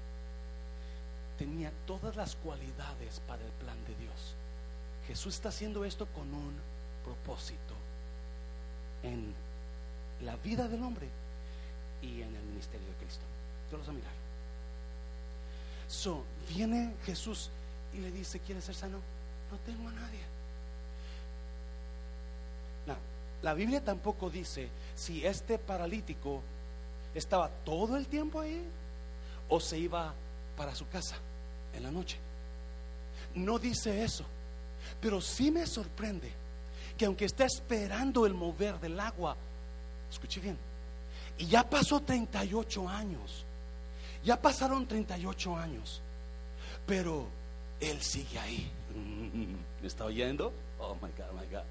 [1.37, 4.35] tenía todas las cualidades para el plan de Dios.
[5.07, 6.53] Jesús está haciendo esto con un
[7.03, 7.73] propósito
[9.03, 9.33] en
[10.21, 11.07] la vida del hombre
[12.01, 13.23] y en el ministerio de Cristo.
[13.71, 14.11] Vamos a mirar.
[15.87, 17.49] So, viene Jesús
[17.93, 18.99] y le dice, ¿quieres ser sano?
[19.51, 20.21] No tengo a nadie.
[23.41, 26.41] La Biblia tampoco dice si este paralítico
[27.13, 28.65] estaba todo el tiempo ahí
[29.47, 30.13] o se iba
[30.57, 31.15] para su casa
[31.73, 32.17] en la noche.
[33.35, 34.25] No dice eso.
[35.01, 36.31] Pero sí me sorprende
[36.97, 39.35] que aunque está esperando el mover del agua,
[40.11, 40.57] escuche bien,
[41.37, 43.45] y ya pasó 38 años,
[44.23, 46.01] ya pasaron 38 años,
[46.85, 47.27] pero
[47.79, 48.71] él sigue ahí.
[49.81, 50.51] ¿Me está oyendo?
[50.79, 51.63] Oh my God, my God.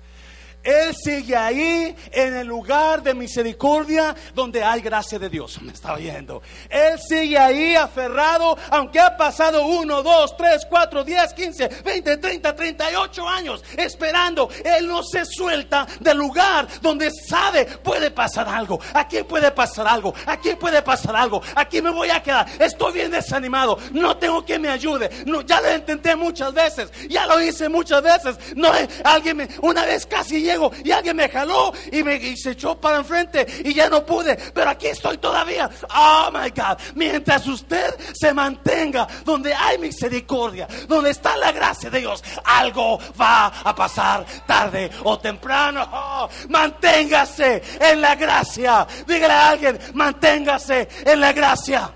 [0.62, 5.60] Él sigue ahí en el lugar de misericordia donde hay gracia de Dios.
[5.62, 6.42] Me está oyendo.
[6.68, 12.54] Él sigue ahí aferrado, aunque ha pasado uno, dos, tres, cuatro, diez, quince, veinte, treinta,
[12.54, 14.50] treinta y ocho años esperando.
[14.64, 18.80] Él no se suelta del lugar donde sabe puede pasar algo.
[18.94, 20.12] Aquí puede pasar algo.
[20.26, 21.40] Aquí puede pasar algo.
[21.54, 22.46] Aquí me voy a quedar.
[22.58, 23.78] Estoy bien desanimado.
[23.92, 25.08] No tengo que me ayude.
[25.24, 26.90] No, ya lo intenté muchas veces.
[27.08, 28.36] Ya lo hice muchas veces.
[28.54, 28.70] No,
[29.04, 30.47] alguien me, una vez casi
[30.84, 34.70] y alguien me jaló y me se echó para enfrente y ya no pude, pero
[34.70, 35.68] aquí estoy todavía.
[35.94, 42.00] Oh my God, mientras usted se mantenga donde hay misericordia, donde está la gracia de
[42.00, 45.88] Dios, algo va a pasar tarde o temprano.
[45.92, 48.86] Oh, manténgase en la gracia.
[49.06, 51.90] Dígale a alguien, manténgase en la gracia.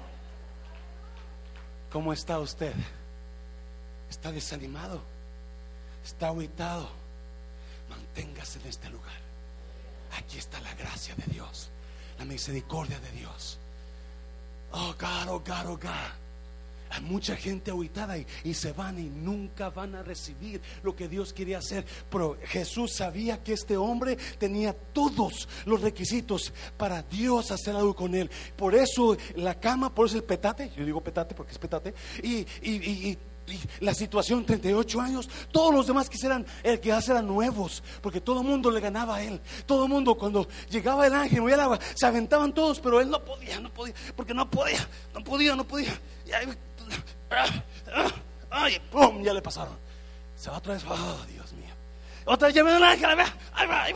[1.90, 2.72] ¿Cómo está usted?
[4.08, 5.02] ¿Está desanimado?
[6.04, 7.01] ¿Está aguitado?
[8.12, 9.12] Manténgase en este lugar.
[10.18, 11.70] Aquí está la gracia de Dios,
[12.18, 13.58] la misericordia de Dios.
[14.72, 16.12] Oh God, oh God, oh God.
[16.90, 21.08] Hay mucha gente agitada y, y, se van y nunca van a recibir lo que
[21.08, 21.86] Dios quería hacer.
[22.10, 28.14] Pero Jesús sabía que este hombre tenía todos los requisitos para Dios hacer algo con
[28.14, 28.30] él.
[28.56, 32.46] Por eso la cama, por eso el petate, yo digo petate porque es petate, y,
[32.60, 33.18] y, y
[33.80, 38.40] la situación, 38 años, todos los demás quisieran el que hace eran nuevos, porque todo
[38.40, 39.40] el mundo le ganaba a él.
[39.66, 43.24] Todo el mundo cuando llegaba el ángel, el agua, se aventaban todos, pero él no
[43.24, 45.92] podía, no podía, porque no podía, no podía, no podía.
[46.26, 46.48] Y ahí,
[48.50, 49.22] ay, ¡pum!
[49.22, 49.76] Ya le pasaron.
[50.36, 51.74] Se va otra vez, oh Dios mío.
[52.24, 53.10] Otra vez llame al ángel,
[53.52, 53.94] ahí.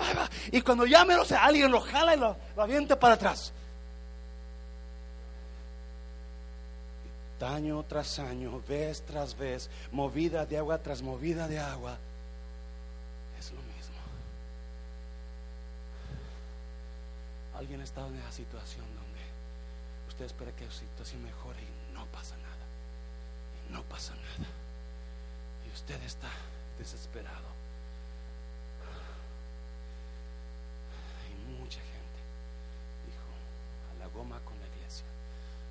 [0.52, 3.52] Y cuando o sea, alguien lo jala y lo, lo avienta para atrás.
[7.44, 11.98] Año tras año, vez tras vez, movida de agua tras movida de agua,
[13.38, 13.96] es lo mismo.
[17.56, 19.20] Alguien estado en esa situación donde
[20.08, 22.66] usted espera que su situación mejore y no pasa nada.
[23.68, 24.50] Y no pasa nada.
[25.66, 26.30] Y usted está
[26.78, 27.56] desesperado.
[31.30, 32.20] Y mucha gente
[33.06, 33.28] dijo,
[33.92, 35.06] a la goma con la iglesia,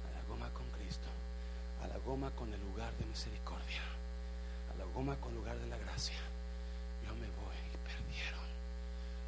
[0.08, 1.08] a la goma con Cristo
[1.86, 3.84] a la goma con el lugar de misericordia,
[4.74, 6.18] a la goma con el lugar de la gracia.
[7.06, 8.42] Yo me voy y perdieron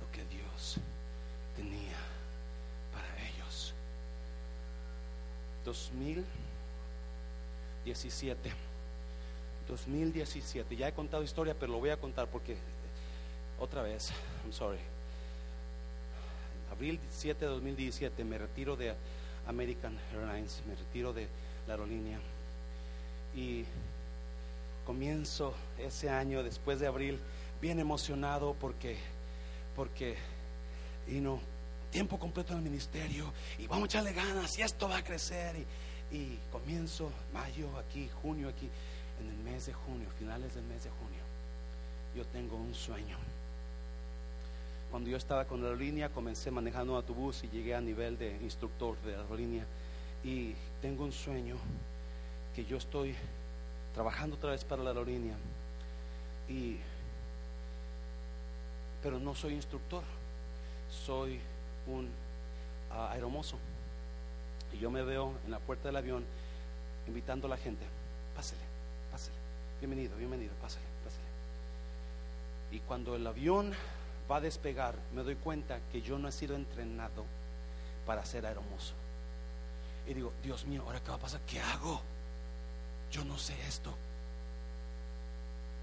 [0.01, 0.77] lo que Dios
[1.55, 1.97] tenía
[2.91, 3.75] para ellos.
[5.65, 8.51] 2017.
[9.67, 10.75] 2017.
[10.75, 12.57] Ya he contado historia, pero lo voy a contar porque
[13.59, 14.09] otra vez,
[14.43, 14.79] I'm sorry.
[16.71, 18.95] Abril 7 de 2017 me retiro de
[19.47, 21.27] American Airlines, me retiro de
[21.67, 22.19] la aerolínea
[23.37, 23.65] y
[24.83, 27.19] comienzo ese año después de abril
[27.61, 28.97] bien emocionado porque
[29.75, 30.17] porque
[31.07, 31.39] y no
[31.91, 35.55] tiempo completo en el ministerio y vamos a echarle ganas y esto va a crecer
[35.55, 38.67] y, y comienzo mayo aquí junio aquí
[39.21, 41.21] en el mes de junio finales del mes de junio.
[42.15, 43.17] Yo tengo un sueño.
[44.89, 48.97] Cuando yo estaba con la aerolínea comencé manejando autobús y llegué a nivel de instructor
[49.01, 49.65] de la aerolínea
[50.23, 51.57] y tengo un sueño
[52.57, 53.13] que yo estoy
[53.93, 55.35] trabajando otra vez para la aerolínea
[56.49, 56.77] y
[59.03, 60.01] pero no soy instructor,
[60.89, 61.39] soy
[61.85, 62.09] un
[62.89, 63.59] uh, aeromozo.
[64.73, 66.25] Y yo me veo en la puerta del avión
[67.05, 67.85] invitando a la gente,
[68.35, 68.63] pásele,
[69.11, 69.37] pásele,
[69.79, 71.27] bienvenido, bienvenido, pásele, pásele.
[72.71, 73.71] Y cuando el avión
[74.31, 77.23] va a despegar, me doy cuenta que yo no he sido entrenado
[78.07, 78.95] para ser aeromozo.
[80.07, 81.41] Y digo, Dios mío, ¿ahora qué va a pasar?
[81.41, 82.01] ¿Qué hago?
[83.11, 83.93] Yo no sé esto.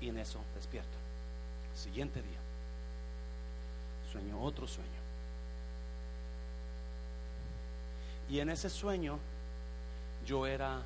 [0.01, 0.97] Y en eso despierto.
[1.75, 2.39] Siguiente día,
[4.13, 4.91] sueño otro sueño.
[8.29, 9.19] Y en ese sueño
[10.27, 10.83] yo era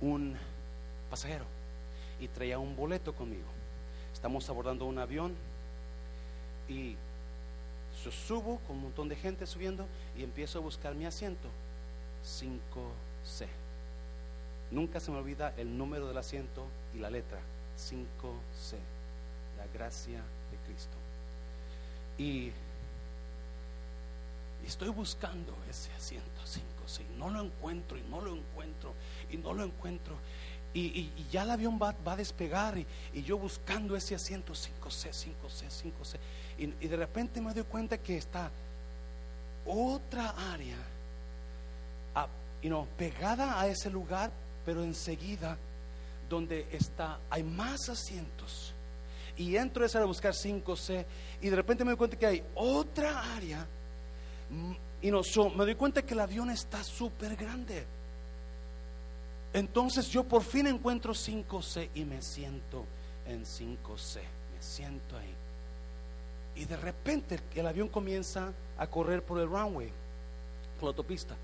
[0.00, 0.36] un
[1.10, 1.44] pasajero
[2.20, 3.48] y traía un boleto conmigo.
[4.12, 5.34] Estamos abordando un avión
[6.68, 6.96] y
[8.10, 11.48] subo con un montón de gente subiendo y empiezo a buscar mi asiento
[12.24, 13.61] 5C.
[14.72, 17.38] Nunca se me olvida el número del asiento y la letra
[17.78, 18.78] 5C,
[19.58, 20.18] la gracia
[20.50, 20.96] de Cristo.
[22.16, 22.50] Y,
[24.66, 28.94] estoy buscando ese asiento 5C, no lo encuentro y no lo encuentro
[29.30, 30.16] y no lo encuentro.
[30.72, 32.86] Y, ya el avión va, a despegar y,
[33.22, 36.18] yo buscando ese asiento 5C, 5C, 5C.
[36.56, 38.50] Y, de repente me doy cuenta que está
[39.66, 40.78] otra área
[42.14, 42.26] ah,
[42.96, 44.30] pegada a ese lugar,
[44.64, 45.56] pero enseguida
[46.28, 48.74] donde está hay más asientos
[49.36, 51.04] Y entro a esa a buscar 5C
[51.40, 53.66] y de repente me doy cuenta que hay otra área.
[55.00, 57.84] Y no, so, me doy cuenta que el avión está súper grande.
[59.54, 62.84] Entonces yo por fin encuentro 5C y me siento
[63.26, 64.16] en 5C.
[64.54, 65.34] Me siento ahí.
[66.54, 69.90] Y de repente el avión comienza a correr por el runway,
[70.76, 71.36] por la autopista.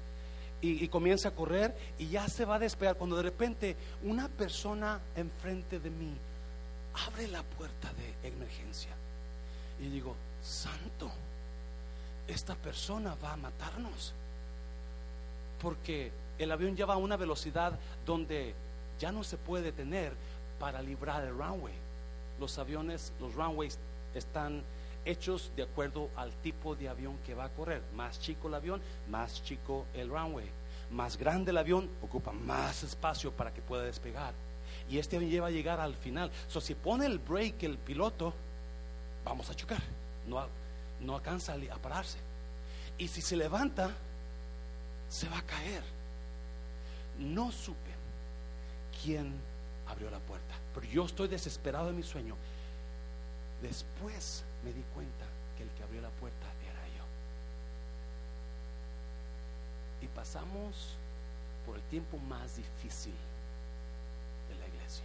[0.61, 2.97] Y, comienza a correr y ya se va a despegar.
[2.97, 6.13] Cuando de repente una persona enfrente de mí
[7.07, 8.91] abre la puerta de emergencia.
[9.81, 11.11] Y digo, santo,
[12.27, 14.15] esta persona va a matarnos.
[15.63, 18.55] Porque el avión ya va a una velocidad donde
[18.99, 20.13] ya no se puede detener
[20.59, 21.75] para librar el runway.
[22.41, 23.79] Los aviones, los runways
[24.15, 24.63] están
[25.05, 27.83] hechos de acuerdo al tipo de avión que va a correr.
[27.95, 30.49] Más chico el avión, más chico el runway.
[30.91, 34.35] Más grande el avión, ocupa más espacio para que pueda despegar.
[34.89, 36.31] Y este avión lleva a llegar al final.
[36.49, 38.33] So, si pone el brake el piloto,
[39.25, 39.83] vamos a chocar.
[40.27, 40.47] No,
[41.01, 42.19] no alcanza a pararse.
[42.97, 43.91] Y si se levanta,
[45.09, 45.83] se va a caer.
[47.19, 47.91] No supe
[49.03, 49.35] quién
[49.87, 52.37] abrió la puerta, pero yo estoy desesperado en mi sueño.
[53.63, 55.25] Después me di cuenta
[55.57, 57.05] que el que abrió la puerta era yo.
[60.03, 60.97] Y pasamos
[61.67, 63.15] por el tiempo más difícil
[64.49, 65.05] de la iglesia.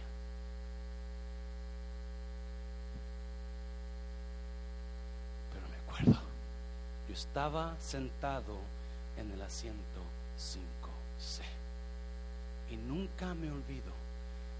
[5.52, 6.20] Pero me acuerdo,
[7.08, 8.58] yo estaba sentado
[9.16, 10.00] en el asiento
[10.38, 11.42] 5C.
[12.70, 13.92] Y nunca me olvido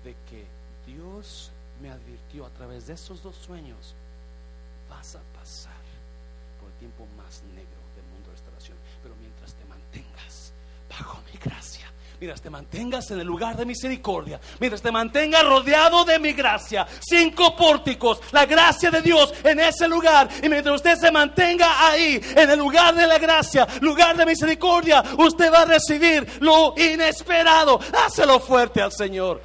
[0.05, 0.47] de que
[0.87, 3.95] Dios me advirtió a través de esos dos sueños,
[4.89, 5.73] vas a pasar
[6.61, 10.53] por el tiempo más negro del mundo de restauración, pero mientras te mantengas
[10.89, 16.05] bajo mi gracia, mientras te mantengas en el lugar de misericordia, mientras te mantengas rodeado
[16.05, 20.97] de mi gracia, cinco pórticos, la gracia de Dios en ese lugar, y mientras usted
[20.97, 25.67] se mantenga ahí, en el lugar de la gracia, lugar de misericordia, usted va a
[25.67, 27.79] recibir lo inesperado.
[28.05, 29.43] Hácelo fuerte al Señor.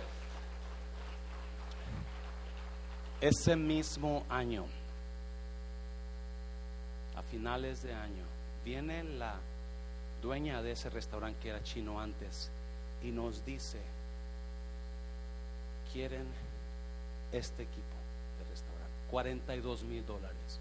[3.22, 4.66] Ese mismo año,
[7.32, 8.24] finales de año,
[8.66, 9.36] viene la
[10.22, 12.50] dueña de ese restaurante que era chino antes
[13.04, 13.80] y nos dice,
[15.94, 16.26] quieren
[17.32, 17.96] este equipo
[18.38, 20.60] de restaurante, 42 mil dólares.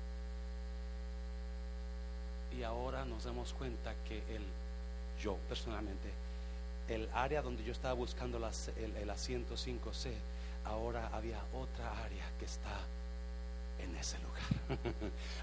[2.56, 4.42] Y ahora nos damos cuenta que el,
[5.22, 6.10] yo personalmente,
[6.88, 10.12] el área donde yo estaba buscando las- el, el asiento 5C,
[10.64, 12.78] ahora había otra área que está
[13.80, 14.84] en ese lugar.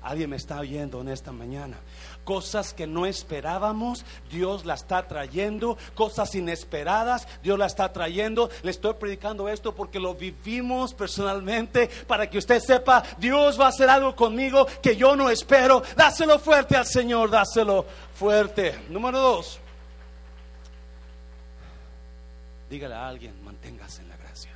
[0.06, 1.78] Alguien me está oyendo en esta mañana.
[2.26, 5.80] Cosas que no esperábamos, Dios la está trayendo.
[5.96, 8.52] Cosas inesperadas, Dios la está trayendo.
[8.62, 13.70] Le estoy predicando esto porque lo vivimos personalmente para que usted sepa, Dios va a
[13.70, 15.82] hacer algo conmigo que yo no espero.
[15.98, 17.84] Dáselo fuerte al Señor, dáselo
[18.14, 18.86] fuerte.
[18.90, 19.60] Número dos.
[22.70, 24.52] Dígale a alguien, manténgase en la gracia.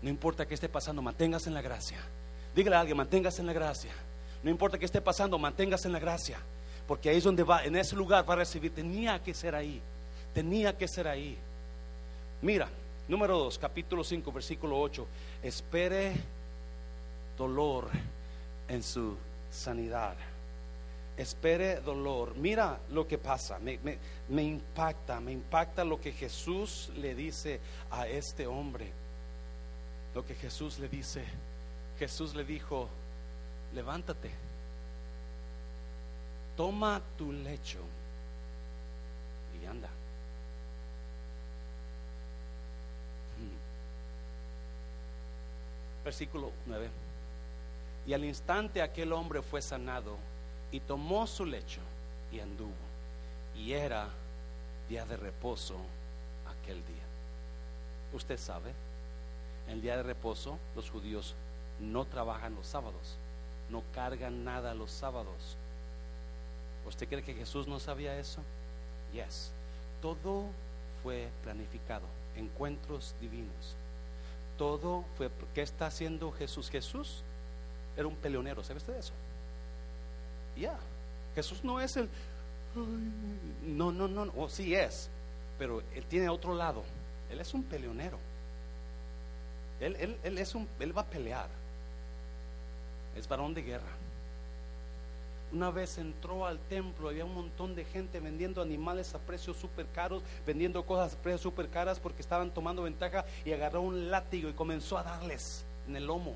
[0.00, 1.98] No importa qué esté pasando, manténgase en la gracia.
[2.54, 3.90] Dígale a alguien, manténgase en la gracia.
[4.44, 6.38] No importa qué esté pasando, manténgase en la gracia.
[6.86, 8.74] Porque ahí es donde va, en ese lugar va a recibir.
[8.74, 9.80] Tenía que ser ahí.
[10.34, 11.38] Tenía que ser ahí.
[12.42, 12.68] Mira,
[13.08, 15.06] número 2, capítulo 5, versículo 8.
[15.42, 16.12] Espere
[17.38, 17.88] dolor
[18.68, 19.16] en su
[19.50, 20.14] sanidad.
[21.16, 22.36] Espere dolor.
[22.36, 23.58] Mira lo que pasa.
[23.58, 28.92] Me, impacta, me impacta lo que Jesús le dice a este hombre.
[30.14, 31.24] Lo que Jesús le dice.
[31.98, 32.90] Jesús le dijo,
[33.74, 34.30] levántate,
[36.56, 37.80] toma tu lecho
[39.60, 39.88] y anda.
[43.38, 43.56] Hmm.
[46.04, 46.88] Versículo 9.
[48.06, 50.16] Y al instante aquel hombre fue sanado
[50.70, 51.80] y tomó su lecho
[52.30, 52.72] y anduvo.
[53.56, 54.08] Y era
[54.88, 55.76] día de reposo
[56.62, 57.02] aquel día.
[58.12, 58.72] Usted sabe,
[59.68, 61.34] el día de reposo los judíos
[61.80, 63.16] no trabajan los sábados,
[63.70, 65.56] no cargan nada los sábados.
[66.86, 68.40] ¿Usted cree que Jesús no sabía eso?
[69.12, 69.50] Yes.
[70.02, 70.46] Todo
[71.02, 72.06] fue planificado,
[72.36, 73.76] encuentros divinos.
[74.58, 76.70] Todo fue, ¿qué está haciendo Jesús?
[76.70, 77.22] Jesús
[77.96, 79.12] era un peleonero, ¿sabe usted eso?
[80.56, 80.78] Ya,
[81.34, 82.08] Jesús no es el,
[83.62, 85.08] no, no, no, o sí es,
[85.58, 86.84] pero él tiene otro lado.
[87.30, 88.18] Él es un peleonero.
[89.80, 91.48] Él, él, él es un, él va a pelear.
[93.16, 93.92] Es varón de guerra.
[95.52, 99.86] Una vez entró al templo, había un montón de gente vendiendo animales a precios súper
[99.94, 104.48] caros, vendiendo cosas a precios súper caras porque estaban tomando ventaja y agarró un látigo
[104.48, 106.34] y comenzó a darles en el lomo.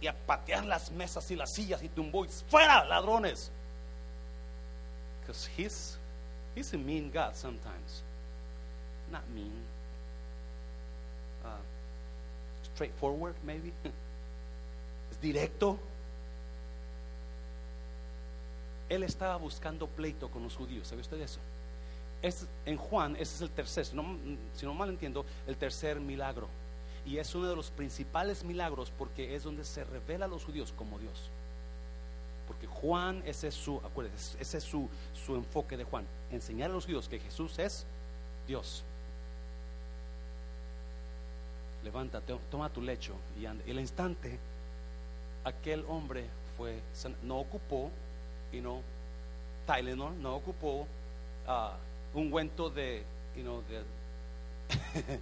[0.00, 3.50] y a patear las mesas y las sillas y tumbó y fuera ladrones.
[5.20, 5.98] Because he's,
[6.54, 8.02] he's a mean God sometimes.
[9.10, 9.52] Not mean.
[11.44, 11.48] Uh,
[12.74, 13.72] straightforward, maybe.
[15.20, 15.78] directo.
[18.88, 20.88] Él estaba buscando pleito con los judíos.
[20.88, 21.40] ¿Sabe usted eso?
[22.22, 24.16] Es, en Juan, ese es el tercer, si no,
[24.54, 26.48] si no mal entiendo, el tercer milagro.
[27.04, 30.72] Y es uno de los principales milagros porque es donde se revela a los judíos
[30.76, 31.30] como Dios.
[32.46, 36.06] Porque Juan, ese es su, acuérdense, ese es su, su enfoque de Juan.
[36.30, 37.84] Enseñar a los judíos que Jesús es
[38.46, 38.84] Dios.
[41.84, 43.64] Levántate, toma tu lecho y anda.
[43.66, 44.38] Y el instante,
[45.46, 46.26] aquel hombre
[46.56, 46.80] fue,
[47.22, 47.90] no ocupó,
[48.52, 48.82] y no,
[50.10, 50.86] no ocupó
[51.46, 53.04] uh, un cuento de,
[53.36, 53.82] you de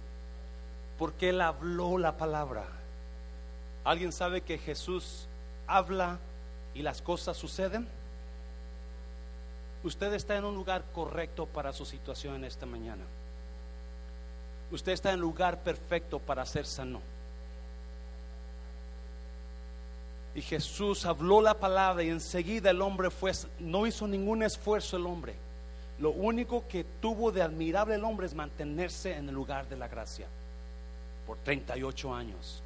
[0.97, 2.65] porque él habló la palabra.
[3.83, 5.27] ¿Alguien sabe que Jesús
[5.67, 6.17] habla
[6.73, 7.87] y las cosas suceden?
[9.83, 13.03] Usted está en un lugar correcto para su situación en esta mañana.
[14.71, 17.01] Usted está en lugar perfecto para ser sano.
[20.35, 25.05] Y Jesús habló la palabra y enseguida el hombre fue, no hizo ningún esfuerzo el
[25.05, 25.33] hombre.
[25.97, 29.87] Lo único que tuvo de admirable el hombre es mantenerse en el lugar de la
[29.87, 30.27] gracia
[31.25, 32.61] por 38 años.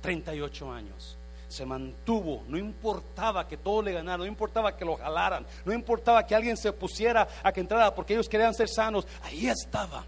[0.00, 1.18] 38 años.
[1.48, 6.26] Se mantuvo, no importaba que todo le ganara, no importaba que lo jalaran, no importaba
[6.26, 10.04] que alguien se pusiera a que entrara porque ellos querían ser sanos, ahí estaba.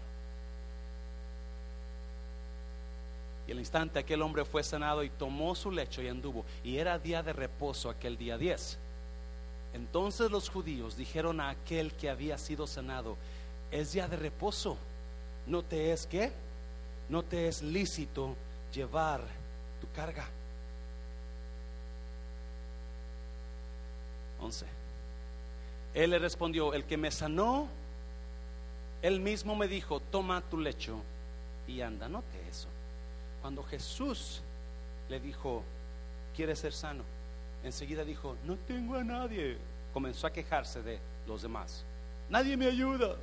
[3.47, 6.45] Y el instante aquel hombre fue sanado y tomó su lecho y anduvo.
[6.63, 8.77] Y era día de reposo aquel día 10.
[9.73, 13.17] Entonces los judíos dijeron a aquel que había sido sanado,
[13.71, 14.77] es día de reposo,
[15.45, 16.31] ¿no te es que?
[17.09, 18.35] no te es lícito
[18.73, 19.21] llevar
[19.81, 20.25] tu carga.
[24.39, 24.65] 11.
[25.93, 27.67] Él le respondió, el que me sanó,
[29.01, 31.01] él mismo me dijo, toma tu lecho
[31.67, 32.07] y anda.
[32.07, 32.36] Note eso.
[33.47, 34.41] Cuando Jesús
[35.07, 35.63] le dijo,
[36.35, 37.05] ¿quieres ser sano?
[37.63, 39.57] Enseguida dijo, no tengo a nadie.
[39.93, 41.85] Comenzó a quejarse de los demás.
[42.29, 43.15] Nadie me ayuda.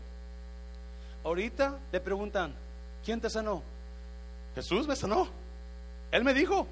[1.22, 2.54] Ahorita le preguntan,
[3.04, 3.62] ¿quién te sanó?
[4.54, 5.28] Jesús me sanó.
[6.10, 6.66] Él me dijo.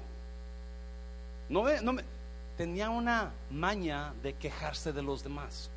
[1.47, 2.03] No no me,
[2.57, 5.69] tenía una maña de quejarse de los demás.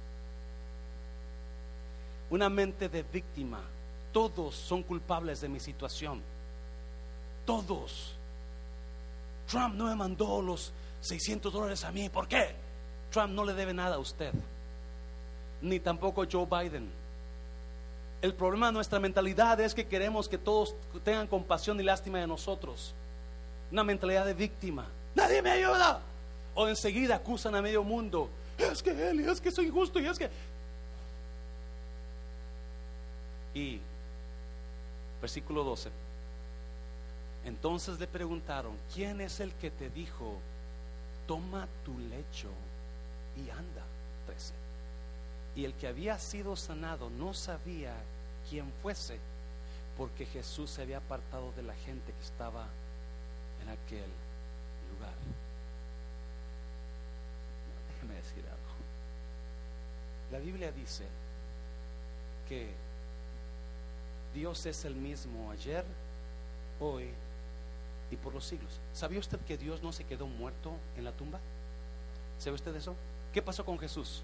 [2.30, 3.60] Una mente de víctima.
[4.12, 6.22] Todos son culpables de mi situación.
[7.46, 8.14] Todos.
[9.48, 12.08] Trump no me mandó los 600 dólares a mí.
[12.08, 12.54] ¿Por qué?
[13.10, 14.32] Trump no le debe nada a usted.
[15.62, 16.90] Ni tampoco Joe Biden.
[18.20, 20.74] El problema de nuestra mentalidad es que queremos que todos
[21.04, 22.94] tengan compasión y lástima de nosotros.
[23.70, 24.86] Una mentalidad de víctima.
[25.14, 26.00] Nadie me ayuda.
[26.54, 28.28] O enseguida acusan a medio mundo.
[28.58, 30.28] Es que él, es que soy injusto y es que...
[33.54, 33.80] Y
[35.20, 36.05] versículo 12.
[37.46, 40.34] Entonces le preguntaron, ¿quién es el que te dijo,
[41.28, 42.50] toma tu lecho
[43.36, 43.84] y anda?
[44.26, 44.52] 13.
[45.54, 47.94] Y el que había sido sanado no sabía
[48.50, 49.20] quién fuese,
[49.96, 52.66] porque Jesús se había apartado de la gente que estaba
[53.62, 54.10] en aquel
[54.92, 55.14] lugar.
[57.94, 58.56] Déjeme decir algo.
[60.32, 61.04] La Biblia dice
[62.48, 62.74] que
[64.34, 65.84] Dios es el mismo ayer,
[66.80, 67.14] hoy
[68.10, 68.80] y por los siglos.
[68.92, 71.40] ¿Sabía usted que Dios no se quedó muerto en la tumba?
[72.38, 72.94] ¿Sabe usted eso?
[73.32, 74.22] ¿Qué pasó con Jesús?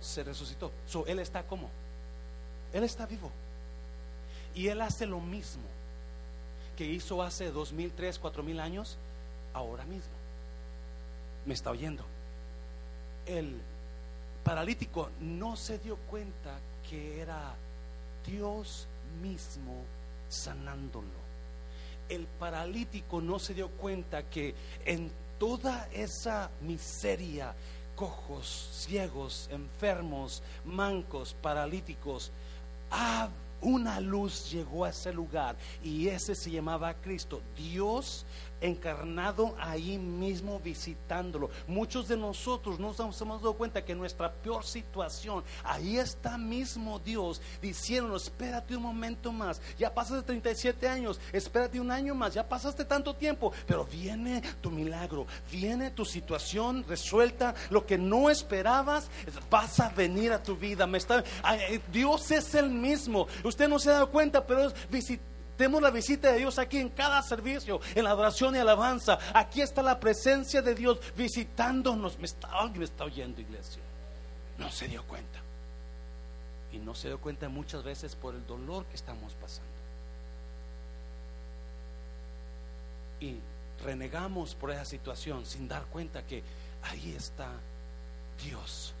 [0.00, 0.72] se resucitó.
[0.88, 1.68] So, él está como?
[2.72, 3.30] Él está vivo.
[4.54, 5.62] Y él hace lo mismo
[6.76, 8.96] que hizo hace dos mil, tres, cuatro mil años,
[9.52, 10.12] ahora mismo.
[11.44, 12.04] Me está oyendo.
[13.26, 13.60] El
[14.42, 16.58] paralítico no se dio cuenta
[16.88, 17.54] que era
[18.26, 18.86] Dios
[19.22, 19.84] mismo
[20.28, 21.19] sanándolo.
[22.10, 24.54] El paralítico no se dio cuenta que
[24.84, 27.54] en toda esa miseria,
[27.96, 32.30] cojos, ciegos, enfermos, mancos, paralíticos.
[32.90, 33.28] Ah,
[33.62, 37.40] una luz llegó a ese lugar y ese se llamaba Cristo.
[37.56, 38.24] Dios
[38.60, 41.50] encarnado ahí mismo visitándolo.
[41.66, 46.98] Muchos de nosotros no nos hemos dado cuenta que nuestra peor situación, ahí está mismo
[46.98, 52.48] Dios diciendo, espérate un momento más, ya pasaste 37 años, espérate un año más, ya
[52.48, 59.08] pasaste tanto tiempo, pero viene tu milagro, viene tu situación resuelta, lo que no esperabas,
[59.50, 60.88] vas a venir a tu vida.
[60.94, 61.24] Está,
[61.92, 64.74] Dios es el mismo, usted no se ha dado cuenta, pero es
[65.60, 69.18] Tenemos la visita de Dios aquí en cada servicio, en la adoración y alabanza.
[69.34, 72.18] Aquí está la presencia de Dios visitándonos.
[72.18, 73.82] Me está, alguien está oyendo, iglesia.
[74.56, 75.38] No se dio cuenta.
[76.72, 79.68] Y no se dio cuenta muchas veces por el dolor que estamos pasando.
[83.20, 83.36] Y
[83.84, 86.42] renegamos por esa situación sin dar cuenta que
[86.84, 87.50] ahí está
[88.42, 88.94] Dios.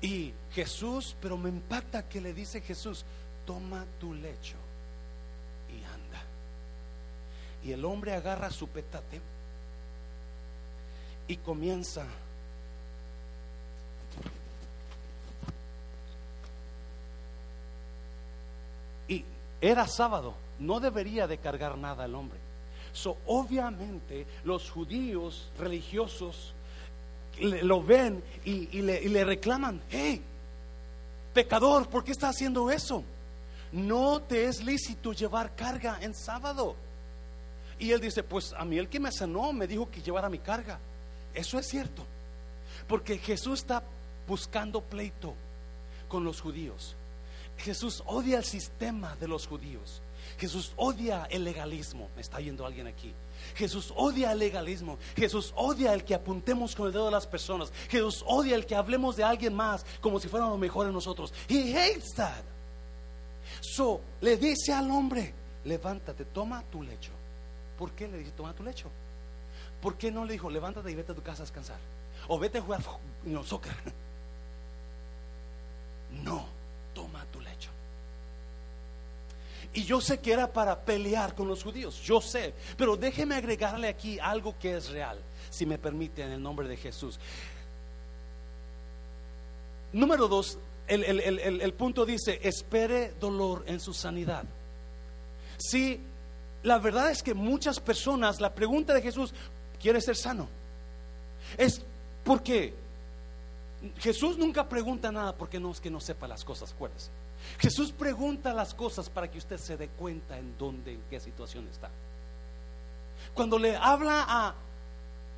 [0.00, 3.04] Y Jesús, pero me impacta que le dice Jesús,
[3.46, 4.63] toma tu lecho
[5.74, 6.22] y anda.
[7.64, 9.20] Y el hombre agarra su petate
[11.26, 12.06] y comienza
[19.08, 19.24] y
[19.60, 22.38] era sábado, no debería de cargar nada el hombre.
[22.92, 26.54] So, obviamente los judíos religiosos
[27.40, 30.22] lo ven y, le, reclaman, hey,
[31.32, 33.02] pecador, ¿por qué está haciendo eso?
[33.74, 36.76] No te es lícito llevar carga en sábado.
[37.76, 40.38] Y él dice, pues a mí el que me sanó me dijo que llevara mi
[40.38, 40.78] carga.
[41.34, 42.06] Eso es cierto.
[42.86, 43.82] Porque Jesús está
[44.28, 45.34] buscando pleito
[46.06, 46.94] con los judíos.
[47.58, 50.00] Jesús odia el sistema de los judíos.
[50.38, 52.08] Jesús odia el legalismo.
[52.14, 53.12] ¿Me está yendo alguien aquí?
[53.56, 54.98] Jesús odia el legalismo.
[55.16, 57.72] Jesús odia el que apuntemos con el dedo a las personas.
[57.88, 61.34] Jesús odia el que hablemos de alguien más como si fueran lo mejor en nosotros.
[61.48, 62.53] He hates that.
[63.64, 65.32] So, le dice al hombre,
[65.64, 67.12] levántate, toma tu lecho.
[67.78, 68.90] ¿Por qué le dice, toma tu lecho?
[69.80, 71.78] ¿Por qué no le dijo, levántate y vete a tu casa a descansar?
[72.28, 72.80] O vete a jugar
[73.24, 73.72] no, soccer.
[76.22, 76.46] No,
[76.94, 77.70] toma tu lecho.
[79.72, 83.88] Y yo sé que era para pelear con los judíos, yo sé, pero déjeme agregarle
[83.88, 85.18] aquí algo que es real,
[85.50, 87.18] si me permite, en el nombre de Jesús.
[89.92, 90.56] Número dos,
[90.86, 94.44] el, punto dice, espere dolor en su sanidad.
[95.58, 96.00] Si
[96.62, 99.32] la verdad es que muchas personas, la pregunta de Jesús,
[99.80, 100.48] ¿quiere ser sano?
[101.56, 101.82] Es
[102.24, 102.74] porque
[103.98, 107.10] Jesús nunca pregunta nada porque no es que no sepa las cosas, acuérdese.
[107.58, 111.68] Jesús pregunta las cosas para que usted se dé cuenta en dónde, en qué situación
[111.70, 111.90] está.
[113.34, 114.54] Cuando le habla a,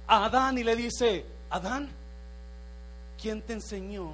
[0.09, 1.89] Adán y le dice, Adán,
[3.21, 4.13] ¿quién te enseñó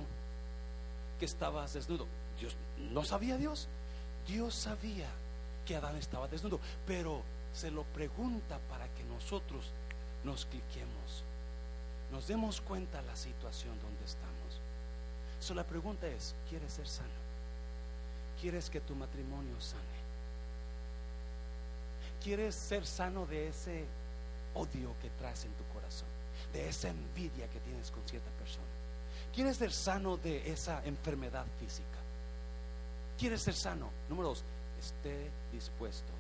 [1.23, 2.09] que estabas desnudo?
[2.41, 2.57] Dios,
[2.91, 3.69] ¿no sabía Dios?
[4.27, 5.09] Dios sabía
[5.65, 7.23] que Adán estaba desnudo, pero
[7.55, 9.71] se lo pregunta para que nosotros
[10.25, 11.23] nos cliquemos,
[12.11, 14.61] nos demos cuenta de la situación donde estamos.
[15.39, 17.23] So, la pregunta es, ¿quieres ser sano?
[18.41, 20.03] ¿Quieres que tu matrimonio sane?
[22.21, 23.85] ¿Quieres ser sano de ese
[24.55, 26.09] odio que traes en tu corazón?
[26.53, 28.72] De esa envidia que tienes con cierta persona.
[29.35, 31.89] ¿Quieres ser sano de esa enfermedad física?
[33.19, 33.91] ¿Quieres ser sano?
[34.09, 34.45] Número dos,
[34.79, 36.13] esté dispuesto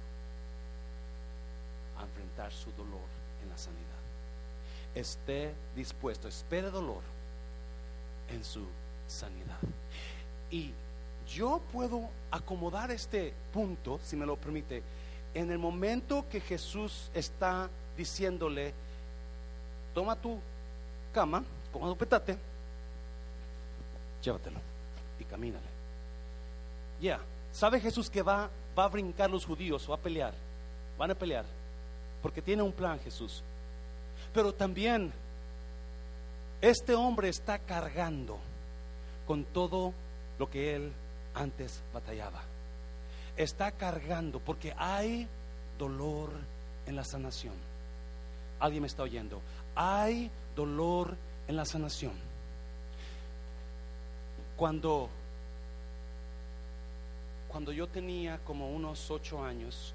[1.99, 3.07] a enfrentar su dolor
[3.43, 3.83] en la sanidad.
[4.95, 7.03] Esté dispuesto, espere dolor
[8.31, 8.65] en su
[9.07, 9.59] sanidad.
[10.51, 10.73] Y
[11.29, 14.83] yo puedo acomodar este punto, si me lo permite,
[15.35, 18.75] en el momento que Jesús está diciéndole,
[19.95, 20.39] toma tu
[21.13, 21.43] cama,
[21.73, 22.39] toma tu petate,
[24.23, 24.61] llévatelo
[25.19, 25.67] y camínale.
[27.01, 27.21] Ya,
[27.53, 28.49] ¿sabe Jesús que va,
[28.79, 30.35] va a brincar los judíos, va a pelear?
[30.99, 31.45] Van a pelear,
[32.23, 33.43] porque tiene un plan Jesús.
[34.33, 35.13] Pero también
[36.61, 38.39] este hombre está cargando
[39.27, 39.93] con todo
[40.39, 40.93] lo que él
[41.35, 42.43] antes batallaba.
[43.37, 45.27] Está cargando porque hay
[45.79, 46.31] dolor
[46.87, 47.55] en la sanación.
[48.61, 49.41] ¿Alguien me está oyendo?
[49.75, 51.17] Hay dolor
[51.49, 52.32] en la sanación.
[54.57, 55.09] Cuando
[57.53, 59.93] cuando yo tenía como unos ocho años,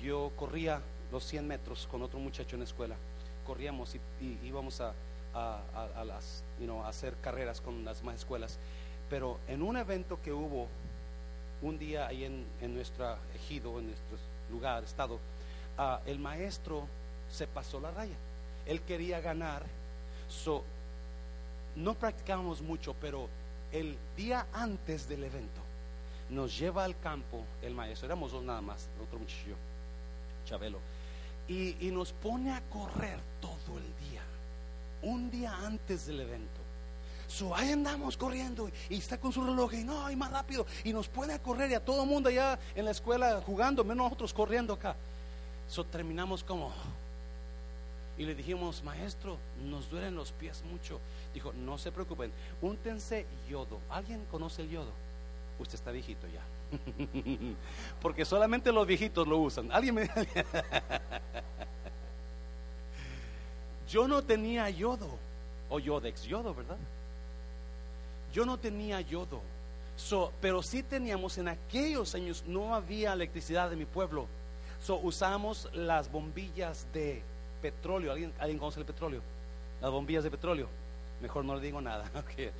[0.00, 0.80] yo corría
[1.10, 2.94] los 100 metros con otro muchacho en la escuela.
[3.44, 4.94] Corríamos y, íbamos a,
[6.06, 6.44] las,
[6.84, 8.56] a hacer carreras con las más escuelas.
[9.10, 10.68] Pero en un evento que hubo
[11.60, 14.16] un día ahí en, nuestro ejido, en nuestro
[14.52, 15.18] lugar, estado,
[15.78, 16.86] ah, el maestro
[17.28, 18.16] se pasó la raya.
[18.64, 19.64] Él quería ganar.
[20.28, 20.62] So,
[21.74, 23.28] no practicábamos mucho, pero
[23.72, 25.60] el día antes del evento
[26.30, 28.06] nos lleva al campo el maestro.
[28.06, 29.56] Éramos dos nada más, el otro muchacho,
[30.46, 30.78] Chabelo.
[31.48, 34.22] Y, y nos pone a correr todo el día,
[35.02, 36.60] un día antes del evento.
[37.28, 40.66] So, ahí andamos corriendo y está con su reloj y no, hay más rápido.
[40.84, 44.04] Y nos puede correr y a todo el mundo allá en la escuela jugando, menos
[44.04, 44.94] nosotros corriendo acá.
[45.68, 46.72] So, terminamos como.
[48.18, 51.00] Y le dijimos, maestro, nos duelen los pies mucho.
[51.32, 53.80] Dijo, no se preocupen, úntense yodo.
[53.88, 54.90] ¿Alguien conoce el yodo?
[55.58, 56.42] Usted está viejito ya.
[58.02, 59.72] Porque solamente los viejitos lo usan.
[59.72, 60.10] Alguien me
[63.88, 65.18] Yo no tenía yodo
[65.68, 66.78] o yodex, yodo, ¿verdad?
[68.32, 69.42] Yo no tenía yodo.
[70.40, 74.26] pero sí teníamos en aquellos años no había electricidad en mi pueblo.
[74.82, 77.22] So usamos las bombillas de
[77.62, 78.12] petróleo.
[78.12, 79.22] ¿Alguien, ¿Alguien conoce el petróleo?
[79.80, 80.68] Las bombillas de petróleo.
[81.22, 82.10] Mejor no le digo nada.
[82.32, 82.50] Okay.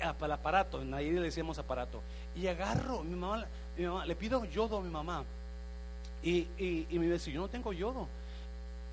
[0.00, 2.00] Ah, el aparato, en ahí le decíamos aparato.
[2.36, 3.46] Y agarro, mi mamá,
[3.76, 5.24] le pido yodo a mi mamá.
[6.22, 8.06] Y, y, me dice, yo no tengo yodo.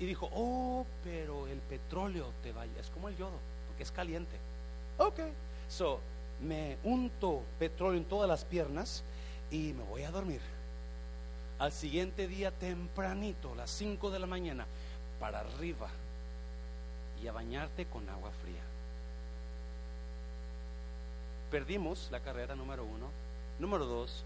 [0.00, 2.80] Y dijo, oh, pero el petróleo te vaya.
[2.80, 3.38] Es como el yodo,
[3.68, 4.36] porque es caliente.
[4.98, 5.20] Ok.
[5.68, 6.00] So,
[6.40, 9.04] me unto petróleo en todas las piernas
[9.50, 10.40] y me voy a dormir.
[11.58, 14.66] Al siguiente día tempranito, a las 5 de la mañana,
[15.18, 15.88] para arriba
[17.22, 18.60] y a bañarte con agua fría.
[21.50, 23.08] Perdimos la carrera número uno.
[23.58, 24.24] Número dos,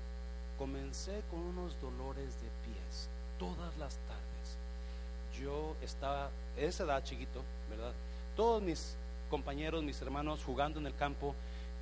[0.59, 3.09] comencé con unos dolores de pies
[3.39, 5.41] todas las tardes.
[5.41, 7.93] Yo estaba, en esa edad chiquito, ¿verdad?
[8.37, 8.97] Todos mis
[9.31, 11.37] compañeros, mis hermanos jugando en el campo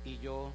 [0.05, 0.51] y yo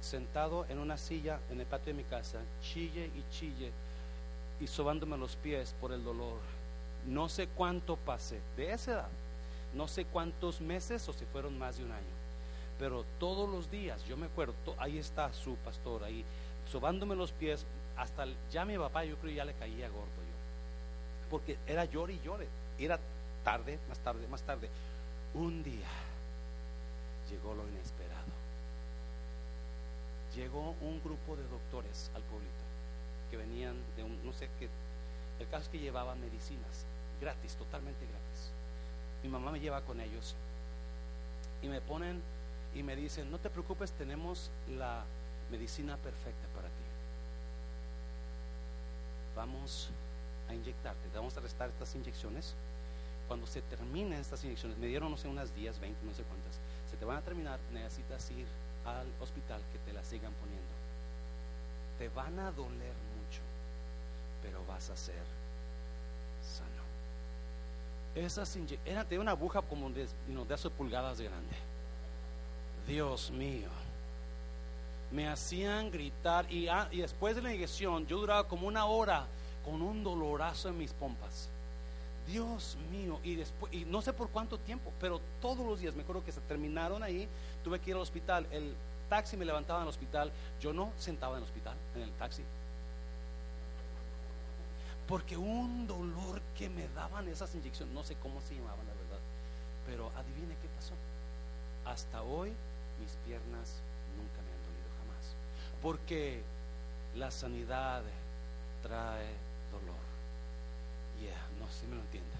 [0.00, 3.72] sentado en una silla en el patio de mi casa, chille y chille
[4.60, 6.38] y sobándome los pies por el dolor.
[7.06, 9.08] No sé cuánto pasé de esa edad,
[9.74, 12.18] no sé cuántos meses o si fueron más de un año,
[12.78, 16.24] pero todos los días, yo me acuerdo, ahí está su pastor, ahí
[16.70, 17.64] sobándome los pies,
[17.96, 22.20] hasta ya mi papá yo creo ya le caía gordo yo, porque era llore y
[22.20, 22.98] llore, era
[23.44, 24.68] tarde, más tarde, más tarde.
[25.34, 25.88] Un día
[27.30, 28.07] llegó lo inesperado.
[30.34, 32.52] Llegó un grupo de doctores al pueblito
[33.30, 34.68] que venían de un, no sé qué,
[35.38, 36.86] el caso es que llevaban medicinas
[37.20, 38.50] gratis, totalmente gratis.
[39.22, 40.34] Mi mamá me lleva con ellos
[41.62, 42.22] y me ponen
[42.74, 45.04] y me dicen, no te preocupes, tenemos la
[45.50, 46.74] medicina perfecta para ti.
[49.34, 49.90] Vamos
[50.48, 52.54] a inyectarte, vamos a restar estas inyecciones.
[53.26, 56.58] Cuando se terminen estas inyecciones, me dieron no sé unas días, 20, no sé cuántas,
[56.90, 58.46] se te van a terminar, necesitas ir
[58.96, 60.68] al hospital que te la sigan poniendo.
[61.98, 63.40] Te van a doler mucho,
[64.42, 65.24] pero vas a ser
[66.42, 66.82] sano.
[68.14, 71.56] Esas era de una aguja como de, de hace pulgadas de grande.
[72.86, 73.68] Dios mío.
[75.10, 79.26] Me hacían gritar y, ah, y después de la inyección yo duraba como una hora
[79.64, 81.48] con un dolorazo en mis pompas.
[82.28, 86.02] Dios mío, y después, y no sé por cuánto tiempo, pero todos los días, me
[86.02, 87.26] acuerdo que se terminaron ahí,
[87.64, 88.74] tuve que ir al hospital, el
[89.08, 92.42] taxi me levantaba en el hospital, yo no sentaba en el hospital, en el taxi.
[95.06, 99.20] Porque un dolor que me daban esas inyecciones, no sé cómo se llamaban la verdad,
[99.86, 100.92] pero adivine qué pasó.
[101.86, 102.52] Hasta hoy
[103.00, 103.80] mis piernas
[104.18, 105.34] nunca me han dolido jamás.
[105.80, 106.42] Porque
[107.16, 108.02] la sanidad
[108.82, 109.32] trae
[109.72, 110.07] dolor.
[111.20, 112.36] Yeah, no si me lo entienda.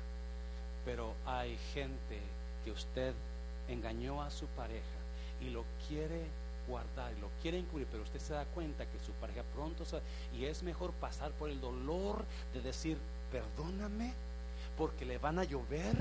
[0.84, 2.20] Pero hay gente
[2.64, 3.14] que usted
[3.68, 4.82] engañó a su pareja
[5.40, 6.26] y lo quiere
[6.68, 9.84] guardar y lo quiere encubrir, pero usted se da cuenta que su pareja pronto
[10.36, 12.98] y es mejor pasar por el dolor de decir,
[13.32, 14.12] perdóname,
[14.76, 15.96] porque le van a llover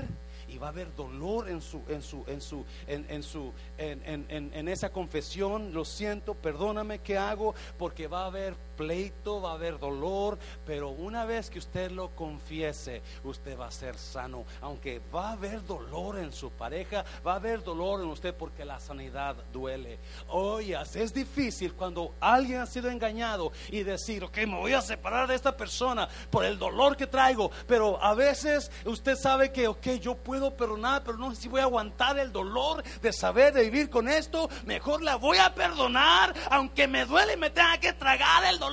[0.48, 4.68] y va a haber dolor en su en su en su en, su en, en,
[4.68, 9.78] esa confesión lo siento perdóname qué hago porque va a haber pleito va a haber
[9.78, 15.30] dolor pero una vez que usted lo confiese usted va a ser sano aunque va
[15.30, 19.36] a haber dolor en su pareja va a haber dolor en usted porque la sanidad
[19.52, 19.98] duele
[20.28, 25.28] oye es difícil cuando alguien ha sido engañado y decir ok me voy a separar
[25.28, 29.86] de esta persona por el dolor que traigo pero a veces usted sabe que ok
[30.00, 33.64] yo puedo perdonar, pero no sé si voy a aguantar el dolor de saber de
[33.64, 34.48] vivir con esto.
[34.66, 38.67] Mejor la voy a perdonar, aunque me duele y me tenga que tragar el dolor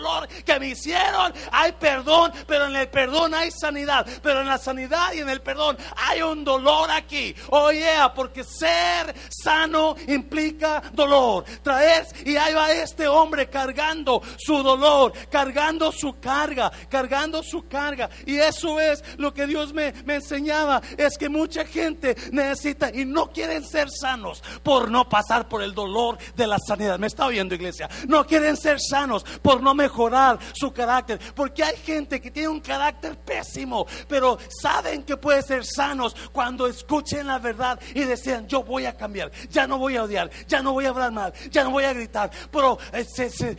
[0.45, 1.33] que me hicieron.
[1.51, 4.05] Hay perdón, pero en el perdón hay sanidad.
[4.21, 7.35] Pero en la sanidad y en el perdón hay un dolor aquí.
[7.49, 11.45] Oye, porque ser sano implica dolor.
[11.63, 18.09] Traer, y ahí va este hombre cargando su dolor, cargando su carga, cargando su carga.
[18.25, 20.81] Y eso es lo que Dios me, me enseñaba.
[20.97, 25.73] Es que mucha gente necesita y no quieren ser sanos por no pasar por el
[25.73, 26.99] dolor de la sanidad.
[26.99, 27.89] ¿Me está oyendo, iglesia?
[28.07, 31.19] No quieren ser sanos por no mejorar su carácter.
[31.35, 36.67] Porque hay gente que tiene un carácter pésimo, pero saben que puede ser sanos cuando
[36.67, 40.61] escuchen la verdad y decían, yo voy a cambiar, ya no voy a odiar, ya
[40.61, 42.31] no voy a hablar mal, ya no voy a gritar.
[42.51, 43.05] Pero eh,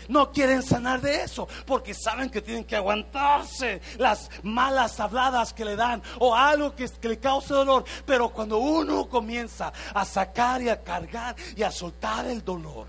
[0.08, 5.64] no quieren sanar de eso porque saben que tienen que aguantarse las malas habladas que
[5.64, 10.62] le dan o algo que, que le cause dolor pero cuando uno comienza a sacar
[10.62, 12.86] y a cargar y a soltar el dolor,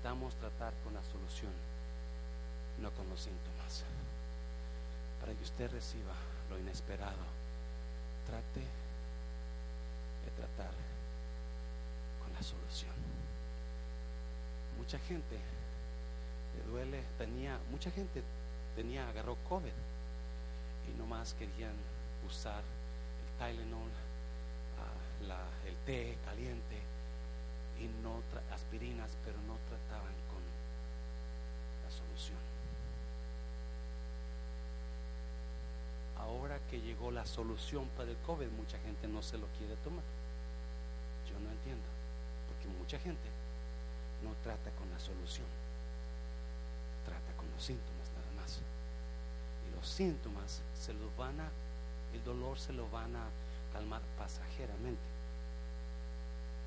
[0.00, 1.52] necesitamos tratar con la solución,
[2.78, 3.84] no con los síntomas.
[5.20, 6.12] Para que reciba
[6.48, 7.24] lo inesperado,
[8.26, 10.72] trate de tratar
[12.22, 12.94] con la solución.
[14.78, 15.36] Mucha gente
[16.56, 18.22] le duele, tenía, mucha gente
[18.74, 19.72] tenía, agarró COVID
[20.88, 21.74] y nomás querían
[22.26, 23.90] usar el Tylenol,
[24.78, 26.76] ah, la- el té caliente
[27.78, 28.22] y no
[28.54, 30.42] aspirinas, pero no trataban con
[31.84, 32.49] la solución.
[36.20, 40.04] Ahora que llegó la solución para el COVID, mucha gente no se lo quiere tomar.
[41.28, 41.86] Yo no entiendo,
[42.48, 43.28] porque mucha gente
[44.22, 45.46] no trata con la solución,
[47.04, 48.60] trata con los síntomas nada más.
[48.60, 51.48] Y los síntomas se los van a,
[52.12, 53.24] el dolor se lo van a
[53.72, 55.08] calmar pasajeramente,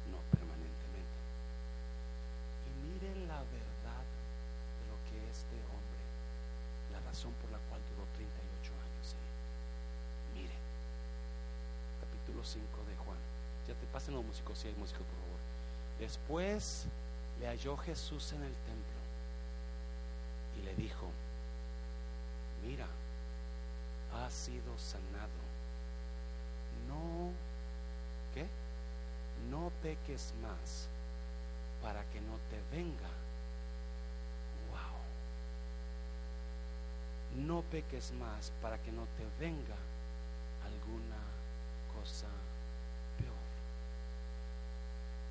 [0.09, 1.19] no permanentemente.
[2.65, 6.01] Y miren la verdad de lo que este hombre,
[6.91, 10.41] la razón por la cual duró 38 años ahí.
[10.41, 10.55] Mire,
[12.43, 13.17] capítulo 5 de Juan.
[13.67, 15.39] Ya te pasen los músicos, si hay músicos, por favor.
[15.99, 16.85] Después
[17.39, 18.99] le halló Jesús en el templo
[20.59, 21.09] y le dijo,
[22.65, 22.87] mira,
[24.13, 25.43] has sido sanado.
[26.87, 27.31] No,
[28.33, 28.45] ¿qué?
[29.49, 30.89] No peques más
[31.81, 33.09] para que no te venga.
[34.69, 34.99] Wow.
[37.45, 39.75] No peques más para que no te venga
[40.65, 41.22] alguna
[43.17, 43.43] peor.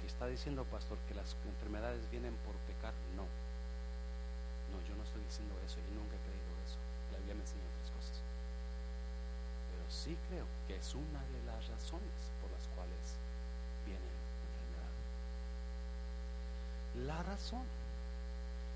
[0.01, 0.99] ¿Qué está diciendo, pastor?
[1.09, 2.95] Que las enfermedades vienen por pecar.
[3.17, 3.27] No.
[4.73, 6.79] No, yo no estoy diciendo eso y nunca he creído eso.
[7.13, 8.23] La Biblia me enseña otras cosas.
[9.71, 13.21] Pero sí creo que es una de las razones por las cuales
[13.85, 14.93] viene la enfermedad.
[17.05, 17.67] La razón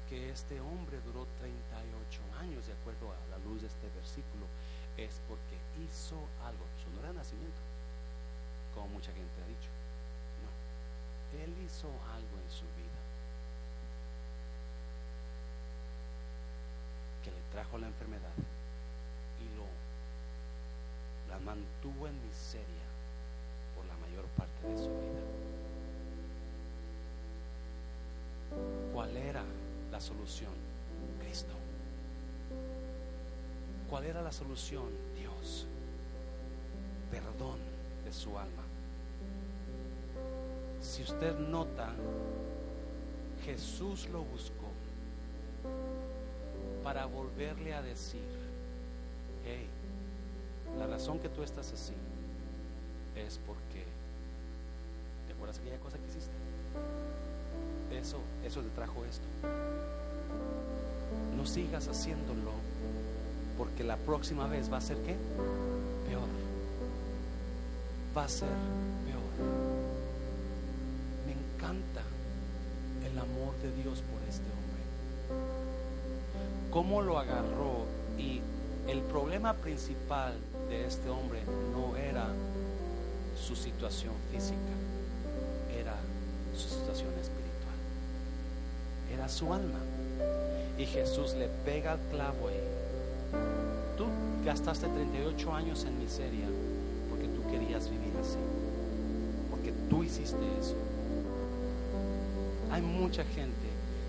[0.08, 4.46] que este hombre duró 38 años, de acuerdo a la luz de este versículo,
[4.96, 6.64] es porque hizo algo.
[6.78, 7.58] Eso no era nacimiento,
[8.76, 9.70] como mucha gente ha dicho.
[10.44, 11.42] No.
[11.42, 13.00] Él hizo algo en su vida
[17.24, 18.36] que le trajo la enfermedad
[19.40, 19.66] y lo
[21.40, 22.86] mantuvo en miseria
[23.74, 25.22] por la mayor parte de su vida.
[28.92, 29.44] ¿Cuál era
[29.90, 30.52] la solución?
[31.20, 31.52] Cristo.
[33.88, 34.88] ¿Cuál era la solución?
[35.14, 35.66] Dios.
[37.10, 37.58] Perdón
[38.04, 38.65] de su alma.
[40.80, 41.88] Si usted nota,
[43.44, 44.66] Jesús lo buscó
[46.82, 48.22] para volverle a decir,
[49.44, 49.68] hey,
[50.78, 51.94] la razón que tú estás así
[53.16, 53.84] es porque,
[55.26, 56.32] ¿te acuerdas aquella cosa que hiciste?
[57.92, 59.26] Eso, eso te trajo esto.
[61.36, 62.52] No sigas haciéndolo
[63.56, 65.16] porque la próxima vez va a ser qué?
[66.06, 66.28] Peor.
[68.16, 68.48] Va a ser
[69.04, 69.75] peor.
[71.68, 74.82] El amor de Dios por este hombre.
[76.70, 77.86] Cómo lo agarró
[78.16, 78.40] y
[78.86, 80.34] el problema principal
[80.68, 81.40] de este hombre
[81.72, 82.28] no era
[83.36, 84.54] su situación física,
[85.76, 85.96] era
[86.54, 87.74] su situación espiritual,
[89.12, 89.80] era su alma.
[90.78, 92.62] Y Jesús le pega el clavo ahí.
[93.96, 94.04] Tú
[94.44, 96.46] gastaste 38 años en miseria
[97.10, 98.38] porque tú querías vivir así,
[99.50, 100.76] porque tú hiciste eso.
[102.70, 103.66] Hay mucha gente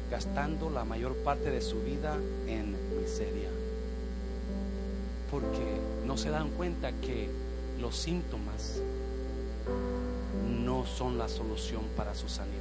[0.10, 2.16] gastando la mayor parte de su vida
[2.48, 3.50] en miseria
[5.30, 7.30] porque no se dan cuenta que
[7.80, 8.82] los síntomas
[10.64, 12.56] no son la solución para su sanidad.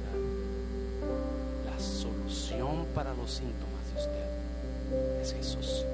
[1.65, 5.85] La solución para los síntomas de usted es Jesús.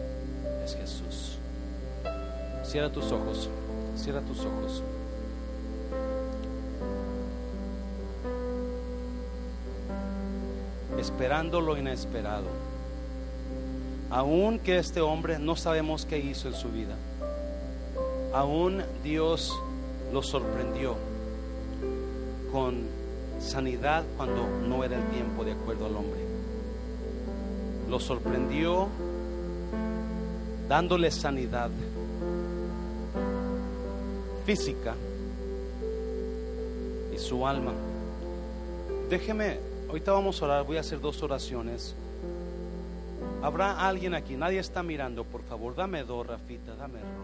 [0.66, 1.38] Es Jesús.
[2.64, 3.49] Cierra tus ojos.
[3.95, 4.82] Cierra tus ojos.
[11.04, 12.47] Esperando lo inesperado.
[14.10, 16.95] Aún que este hombre no sabemos qué hizo en su vida.
[18.34, 19.51] Aún Dios
[20.14, 20.95] lo sorprendió
[22.54, 22.86] con
[23.41, 26.22] sanidad cuando no era el tiempo de acuerdo al hombre.
[27.89, 28.88] Lo sorprendió
[30.70, 31.70] dándole sanidad
[34.45, 34.95] física
[37.14, 37.74] y su alma.
[39.10, 41.96] Déjeme, ahorita vamos a orar, voy a hacer dos oraciones.
[43.44, 47.22] Habrá alguien aquí, nadie está mirando, por favor, dame dos, Rafita, dame dos.